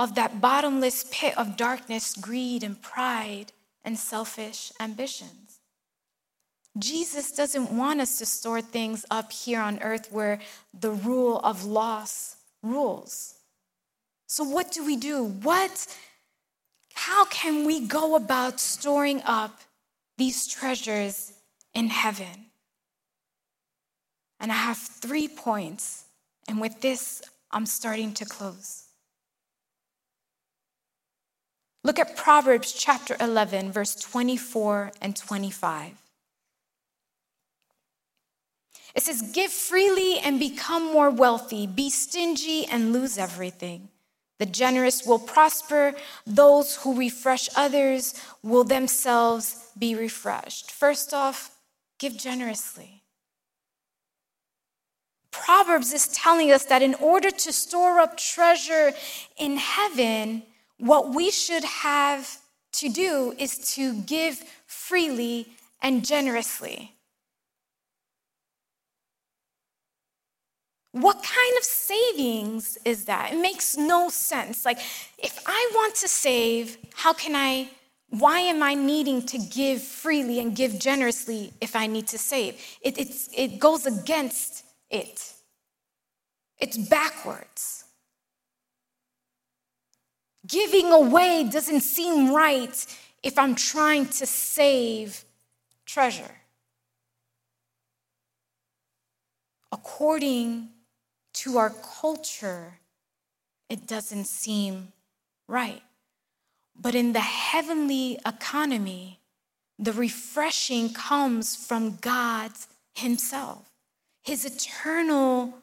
of 0.00 0.14
that 0.14 0.40
bottomless 0.40 1.04
pit 1.10 1.36
of 1.36 1.58
darkness, 1.58 2.16
greed, 2.16 2.62
and 2.62 2.80
pride 2.80 3.52
and 3.84 3.98
selfish 3.98 4.72
ambitions. 4.80 5.60
Jesus 6.78 7.32
doesn't 7.32 7.70
want 7.70 8.00
us 8.00 8.16
to 8.16 8.24
store 8.24 8.62
things 8.62 9.04
up 9.10 9.30
here 9.30 9.60
on 9.60 9.78
earth 9.82 10.10
where 10.10 10.40
the 10.72 10.90
rule 10.90 11.38
of 11.40 11.66
loss 11.66 12.36
rules. 12.62 13.34
So, 14.26 14.42
what 14.42 14.72
do 14.72 14.86
we 14.86 14.96
do? 14.96 15.22
What, 15.22 15.86
how 16.94 17.26
can 17.26 17.66
we 17.66 17.86
go 17.86 18.16
about 18.16 18.58
storing 18.58 19.20
up 19.26 19.60
these 20.16 20.46
treasures 20.46 21.34
in 21.74 21.88
heaven? 21.88 22.46
And 24.38 24.50
I 24.50 24.54
have 24.54 24.78
three 24.78 25.28
points, 25.28 26.04
and 26.48 26.58
with 26.58 26.80
this, 26.80 27.20
I'm 27.50 27.66
starting 27.66 28.14
to 28.14 28.24
close. 28.24 28.86
Look 31.82 31.98
at 31.98 32.16
Proverbs 32.16 32.72
chapter 32.72 33.16
11, 33.20 33.72
verse 33.72 33.94
24 33.94 34.92
and 35.00 35.16
25. 35.16 35.92
It 38.94 39.02
says, 39.02 39.22
Give 39.32 39.50
freely 39.50 40.18
and 40.18 40.38
become 40.38 40.92
more 40.92 41.10
wealthy, 41.10 41.66
be 41.66 41.88
stingy 41.88 42.66
and 42.66 42.92
lose 42.92 43.16
everything. 43.16 43.88
The 44.38 44.46
generous 44.46 45.06
will 45.06 45.18
prosper, 45.18 45.94
those 46.26 46.76
who 46.76 46.98
refresh 46.98 47.48
others 47.56 48.14
will 48.42 48.64
themselves 48.64 49.70
be 49.78 49.94
refreshed. 49.94 50.70
First 50.70 51.12
off, 51.14 51.56
give 51.98 52.16
generously. 52.16 53.02
Proverbs 55.30 55.92
is 55.92 56.08
telling 56.08 56.50
us 56.50 56.64
that 56.66 56.82
in 56.82 56.94
order 56.94 57.30
to 57.30 57.52
store 57.52 58.00
up 58.00 58.16
treasure 58.16 58.92
in 59.38 59.56
heaven, 59.56 60.42
what 60.80 61.14
we 61.14 61.30
should 61.30 61.64
have 61.64 62.38
to 62.72 62.88
do 62.88 63.34
is 63.38 63.74
to 63.74 63.94
give 64.02 64.42
freely 64.66 65.48
and 65.82 66.04
generously. 66.04 66.94
What 70.92 71.22
kind 71.22 71.56
of 71.56 71.62
savings 71.62 72.76
is 72.84 73.04
that? 73.04 73.32
It 73.32 73.40
makes 73.40 73.76
no 73.76 74.08
sense. 74.08 74.64
Like, 74.64 74.78
if 75.18 75.40
I 75.46 75.70
want 75.74 75.94
to 75.96 76.08
save, 76.08 76.78
how 76.94 77.12
can 77.12 77.36
I? 77.36 77.68
Why 78.08 78.40
am 78.40 78.60
I 78.60 78.74
needing 78.74 79.24
to 79.26 79.38
give 79.38 79.82
freely 79.82 80.40
and 80.40 80.56
give 80.56 80.80
generously 80.80 81.52
if 81.60 81.76
I 81.76 81.86
need 81.86 82.08
to 82.08 82.18
save? 82.18 82.60
It, 82.82 82.98
it 83.36 83.60
goes 83.60 83.86
against 83.86 84.64
it, 84.90 85.32
it's 86.58 86.76
backwards. 86.76 87.84
Giving 90.46 90.90
away 90.92 91.48
doesn't 91.50 91.82
seem 91.82 92.32
right 92.34 92.86
if 93.22 93.38
I'm 93.38 93.54
trying 93.54 94.06
to 94.06 94.26
save 94.26 95.24
treasure. 95.84 96.36
According 99.70 100.68
to 101.34 101.58
our 101.58 101.70
culture, 101.70 102.78
it 103.68 103.86
doesn't 103.86 104.24
seem 104.24 104.92
right. 105.46 105.82
But 106.74 106.94
in 106.94 107.12
the 107.12 107.20
heavenly 107.20 108.18
economy, 108.24 109.20
the 109.78 109.92
refreshing 109.92 110.92
comes 110.92 111.54
from 111.54 111.96
God 111.96 112.52
Himself, 112.94 113.70
His 114.22 114.44
eternal 114.44 115.54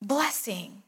blessing. 0.00 0.83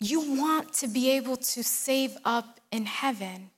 You 0.00 0.40
want 0.40 0.72
to 0.74 0.88
be 0.88 1.10
able 1.10 1.36
to 1.36 1.62
save 1.64 2.16
up 2.24 2.60
in 2.70 2.86
heaven. 2.86 3.50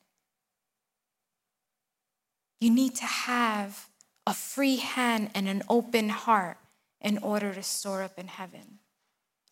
You 2.61 2.71
need 2.71 2.95
to 2.97 3.05
have 3.05 3.89
a 4.27 4.35
free 4.35 4.77
hand 4.77 5.31
and 5.35 5.49
an 5.49 5.63
open 5.69 6.09
heart 6.09 6.59
in 7.01 7.19
order 7.19 7.53
to 7.53 7.63
store 7.63 8.03
up 8.03 8.19
in 8.19 8.29
heaven. 8.29 8.79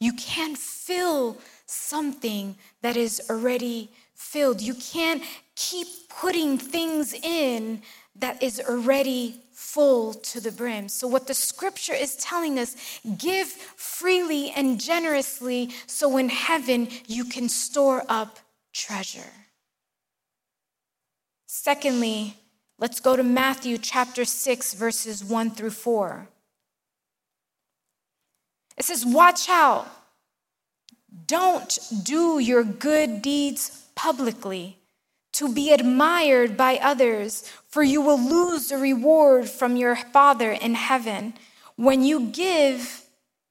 You 0.01 0.13
can't 0.13 0.57
fill 0.57 1.39
something 1.67 2.57
that 2.83 2.97
is 2.97 3.21
already 3.29 3.91
filled. 4.19 4.61
You 4.61 4.75
can't 4.75 5.23
keep 5.55 5.87
putting 6.11 6.59
things 6.59 7.15
in 7.15 7.81
that 8.17 8.43
is 8.43 8.61
already 8.61 9.41
full 9.53 10.13
to 10.13 10.41
the 10.41 10.53
brim. 10.53 10.89
So, 10.89 11.07
what 11.07 11.27
the 11.27 11.35
scripture 11.35 11.95
is 11.95 12.17
telling 12.17 12.59
us 12.59 13.01
give 13.17 13.47
freely 13.49 14.51
and 14.51 14.81
generously 14.81 15.71
so 15.87 16.19
in 16.19 16.29
heaven 16.29 16.89
you 17.07 17.25
can 17.25 17.49
store 17.49 18.03
up 18.09 18.39
treasure. 18.73 19.33
Secondly, 21.47 22.35
let's 22.79 23.01
go 23.01 23.17
to 23.17 23.23
Matthew 23.23 23.79
chapter 23.79 24.25
6, 24.25 24.75
verses 24.75 25.25
1 25.25 25.53
through 25.53 25.71
4. 25.71 26.29
It 28.77 28.85
says, 28.85 29.07
Watch 29.07 29.49
out. 29.49 29.89
Don't 31.27 31.79
do 32.03 32.39
your 32.39 32.63
good 32.65 33.23
deeds 33.23 33.88
publicly 33.99 34.79
to 35.33 35.53
be 35.53 35.73
admired 35.73 36.57
by 36.57 36.79
others, 36.81 37.43
for 37.67 37.83
you 37.83 38.01
will 38.01 38.21
lose 38.21 38.69
the 38.69 38.79
reward 38.79 39.49
from 39.49 39.77
your 39.77 39.97
Father 39.97 40.53
in 40.53 40.75
heaven. 40.75 41.35
When 41.75 42.05
you 42.05 42.29
give 42.29 43.03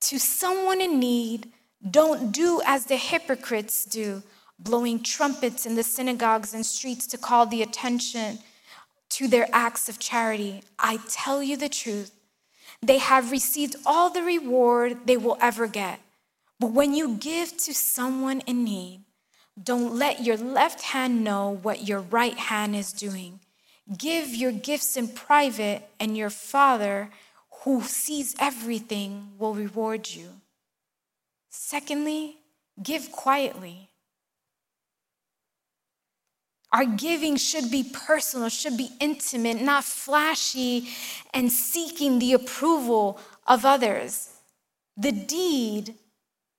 to 0.07 0.17
someone 0.17 0.79
in 0.79 0.99
need, 0.99 1.51
don't 1.91 2.31
do 2.31 2.61
as 2.65 2.85
the 2.85 2.95
hypocrites 2.95 3.83
do, 3.83 4.23
blowing 4.57 5.03
trumpets 5.03 5.65
in 5.65 5.75
the 5.75 5.83
synagogues 5.83 6.53
and 6.53 6.65
streets 6.65 7.07
to 7.07 7.17
call 7.17 7.45
the 7.45 7.61
attention 7.61 8.39
to 9.09 9.27
their 9.27 9.49
acts 9.51 9.89
of 9.89 9.99
charity. 9.99 10.63
I 10.79 10.99
tell 11.09 11.43
you 11.43 11.57
the 11.57 11.69
truth 11.69 12.11
they 12.81 12.99
have 12.99 13.31
received 13.31 13.75
all 13.85 14.09
the 14.09 14.23
reward 14.23 15.07
they 15.07 15.17
will 15.17 15.37
ever 15.41 15.67
get. 15.67 15.99
But 16.57 16.71
when 16.71 16.93
you 16.93 17.17
give 17.17 17.57
to 17.65 17.73
someone 17.73 18.39
in 18.41 18.63
need, 18.63 19.03
don't 19.61 19.95
let 19.95 20.23
your 20.23 20.37
left 20.37 20.81
hand 20.81 21.23
know 21.23 21.59
what 21.61 21.87
your 21.87 22.01
right 22.01 22.37
hand 22.37 22.75
is 22.75 22.93
doing. 22.93 23.39
Give 23.97 24.35
your 24.35 24.51
gifts 24.51 24.97
in 24.97 25.07
private, 25.07 25.89
and 25.99 26.17
your 26.17 26.29
Father, 26.29 27.09
who 27.63 27.81
sees 27.81 28.35
everything, 28.39 29.29
will 29.37 29.53
reward 29.55 30.09
you. 30.09 30.29
Secondly, 31.49 32.37
give 32.81 33.11
quietly. 33.11 33.89
Our 36.71 36.85
giving 36.85 37.37
should 37.37 37.71
be 37.71 37.83
personal, 37.83 38.49
should 38.49 38.77
be 38.77 38.89
intimate, 38.99 39.61
not 39.61 39.85
flashy 39.85 40.89
and 41.33 41.51
seeking 41.51 42.19
the 42.19 42.33
approval 42.33 43.19
of 43.47 43.63
others. 43.65 44.33
The 44.97 45.13
deed 45.13 45.95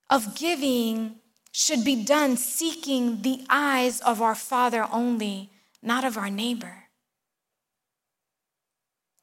of 0.08 0.34
giving 0.34 1.16
should 1.58 1.82
be 1.82 2.04
done 2.04 2.36
seeking 2.36 3.22
the 3.22 3.44
eyes 3.50 4.00
of 4.02 4.22
our 4.22 4.36
Father 4.36 4.86
only, 4.92 5.50
not 5.82 6.04
of 6.04 6.16
our 6.16 6.30
neighbor. 6.30 6.84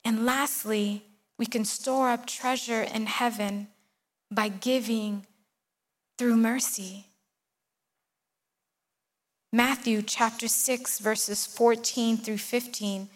And 0.04 0.26
lastly, 0.26 1.06
we 1.38 1.45
can 1.45 1.63
store 1.63 2.10
up 2.10 2.26
treasure 2.26 2.82
in 2.82 3.06
heaven 3.06 3.69
by 4.30 4.50
giving 4.50 5.26
through 6.17 6.36
mercy. 6.36 7.06
Matthew 9.54 10.01
chapter 10.01 10.49
6, 10.49 10.99
verses 10.99 11.45
14 11.45 12.18
through 12.18 12.39
15. 12.39 13.07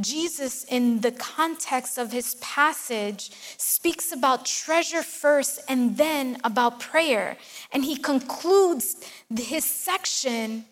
Jesus, 0.00 0.64
in 0.64 1.00
the 1.00 1.12
context 1.12 1.98
of 1.98 2.10
his 2.10 2.34
passage, 2.36 3.30
speaks 3.58 4.10
about 4.10 4.44
treasure 4.44 5.02
first 5.02 5.60
and 5.68 5.96
then 5.96 6.38
about 6.42 6.80
prayer. 6.80 7.36
And 7.70 7.84
he 7.84 7.96
concludes 7.96 8.96
his 9.34 9.64
section 9.64 10.64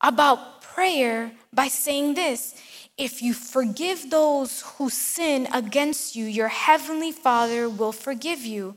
about 0.00 0.62
prayer 0.62 1.32
by 1.52 1.66
saying 1.66 2.14
this 2.14 2.54
If 2.96 3.22
you 3.22 3.34
forgive 3.34 4.10
those 4.10 4.62
who 4.62 4.88
sin 4.88 5.48
against 5.52 6.14
you, 6.14 6.24
your 6.24 6.48
heavenly 6.48 7.10
Father 7.10 7.68
will 7.68 7.92
forgive 7.92 8.44
you. 8.44 8.76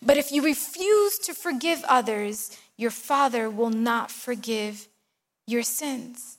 But 0.00 0.16
if 0.16 0.32
you 0.32 0.42
refuse 0.42 1.18
to 1.18 1.34
forgive 1.34 1.84
others, 1.86 2.56
your 2.78 2.90
Father 2.90 3.50
will 3.50 3.70
not 3.70 4.10
forgive 4.10 4.88
your 5.46 5.62
sins. 5.62 6.38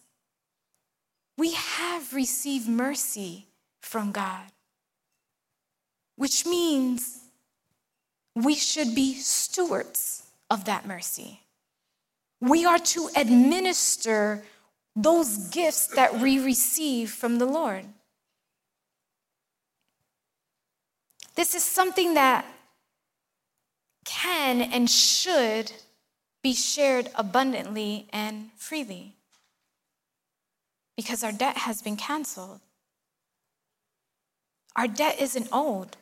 We 1.37 1.53
have 1.53 2.13
received 2.13 2.67
mercy 2.67 3.47
from 3.81 4.11
God, 4.11 4.45
which 6.15 6.45
means 6.45 7.19
we 8.35 8.55
should 8.55 8.93
be 8.93 9.15
stewards 9.15 10.23
of 10.49 10.65
that 10.65 10.85
mercy. 10.85 11.39
We 12.39 12.65
are 12.65 12.79
to 12.79 13.09
administer 13.15 14.43
those 14.95 15.37
gifts 15.49 15.87
that 15.95 16.19
we 16.19 16.43
receive 16.43 17.09
from 17.09 17.39
the 17.39 17.45
Lord. 17.45 17.85
This 21.35 21.55
is 21.55 21.63
something 21.63 22.13
that 22.13 22.45
can 24.05 24.61
and 24.61 24.89
should 24.89 25.71
be 26.43 26.53
shared 26.53 27.09
abundantly 27.15 28.07
and 28.11 28.51
freely 28.55 29.15
because 30.95 31.23
our 31.23 31.31
debt 31.31 31.57
has 31.57 31.81
been 31.81 31.95
canceled. 31.95 32.61
Our 34.75 34.87
debt 34.87 35.17
isn't 35.19 35.47
owed. 35.51 35.97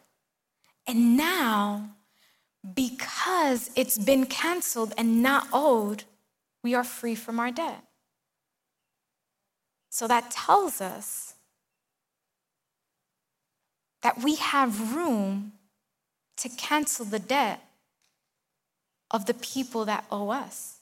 And 0.88 1.16
now, 1.18 1.92
because 2.76 3.70
it's 3.76 3.98
been 3.98 4.26
canceled 4.26 4.94
and 4.98 5.22
not 5.22 5.48
owed, 5.52 6.04
we 6.64 6.74
are 6.76 6.84
free 6.84 7.16
from 7.16 7.40
our 7.40 7.52
debt. 7.52 7.84
So 9.90 10.08
that 10.08 10.32
tells 10.32 10.80
us 10.80 11.36
that 14.02 14.22
we 14.22 14.36
have 14.36 14.96
room 14.96 15.54
to 16.38 16.50
cancel 16.50 17.06
the 17.06 17.20
debt 17.20 17.62
of 19.12 19.26
the 19.26 19.34
people 19.34 19.86
that 19.86 20.06
owe 20.12 20.30
us. 20.30 20.81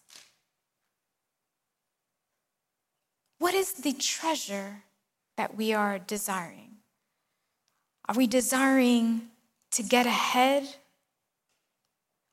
What 3.40 3.54
is 3.54 3.74
the 3.74 3.94
treasure 3.94 4.84
that 5.38 5.56
we 5.56 5.74
are 5.74 5.98
desiring? 5.98 6.78
Are 8.08 8.16
we 8.16 8.28
desiring 8.28 9.30
to 9.72 9.84
get 9.84 10.06
ahead? 10.06 10.68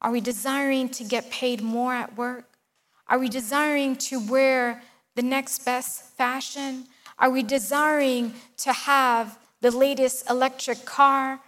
Are 0.02 0.11
we 0.11 0.20
desiring 0.20 0.88
to 0.90 1.04
get 1.04 1.30
paid 1.30 1.62
more 1.62 1.94
at 1.94 2.16
work? 2.16 2.59
Are 3.09 3.18
we 3.18 3.28
desiring 3.28 3.96
to 3.96 4.18
wear 4.18 4.82
the 5.14 5.22
next 5.22 5.64
best 5.64 6.02
fashion? 6.16 6.86
Are 7.18 7.30
we 7.30 7.42
desiring 7.42 8.34
to 8.59 8.72
have 8.72 9.38
the 9.61 9.70
latest 9.70 10.28
electric 10.28 10.84
car? 10.84 11.40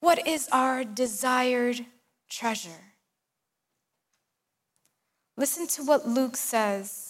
What 0.00 0.26
is 0.26 0.48
our 0.52 0.84
desired 0.84 1.84
treasure? 2.28 2.94
Listen 5.36 5.66
to 5.68 5.84
what 5.84 6.08
Luke 6.08 6.36
says. 6.36 7.05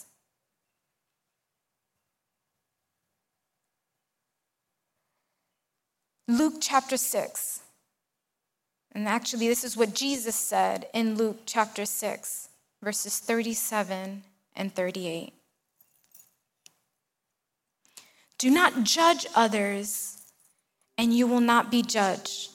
Luke 6.29 6.55
chapter 6.61 6.97
6. 6.97 7.61
And 8.93 9.07
actually, 9.07 9.49
this 9.49 9.64
is 9.64 9.77
what 9.77 9.95
Jesus 9.95 10.35
said 10.35 10.89
in 10.95 11.16
Luke 11.16 11.41
chapter 11.47 11.85
6, 11.85 12.49
verses 12.83 13.18
37 13.18 14.22
and 14.55 14.74
38. 14.74 15.33
Do 18.39 18.51
not 18.51 18.85
judge 18.85 19.27
others, 19.35 20.18
and 20.99 21.14
you 21.14 21.27
will 21.27 21.41
not 21.41 21.70
be 21.70 21.83
judged. 21.83 22.51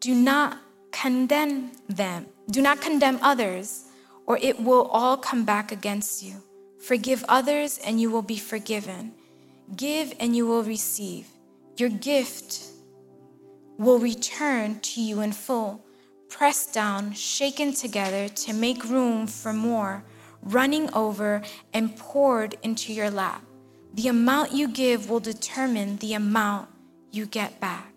Do 0.00 0.14
not 0.14 0.58
condemn 0.92 1.72
them. 1.88 2.26
Do 2.50 2.62
not 2.62 2.80
condemn 2.80 3.18
others 3.22 3.86
or 4.26 4.38
it 4.42 4.60
will 4.60 4.88
all 4.88 5.16
come 5.16 5.44
back 5.44 5.72
against 5.72 6.22
you. 6.22 6.42
Forgive 6.80 7.24
others, 7.28 7.78
and 7.78 8.00
you 8.00 8.10
will 8.10 8.22
be 8.22 8.36
forgiven. 8.36 9.12
Give, 9.74 10.12
and 10.20 10.36
you 10.36 10.46
will 10.46 10.62
receive. 10.62 11.26
Your 11.76 11.88
gift 11.88 12.60
will 13.78 13.98
return 13.98 14.80
to 14.80 15.00
you 15.00 15.20
in 15.20 15.32
full, 15.32 15.84
pressed 16.28 16.72
down, 16.72 17.12
shaken 17.12 17.72
together 17.72 18.28
to 18.28 18.52
make 18.52 18.84
room 18.84 19.26
for 19.26 19.52
more, 19.52 20.04
running 20.42 20.92
over, 20.94 21.42
and 21.72 21.96
poured 21.96 22.56
into 22.62 22.92
your 22.92 23.10
lap. 23.10 23.42
The 23.94 24.08
amount 24.08 24.52
you 24.52 24.68
give 24.68 25.08
will 25.08 25.20
determine 25.20 25.96
the 25.96 26.14
amount 26.14 26.68
you 27.10 27.26
get 27.26 27.60
back. 27.60 27.95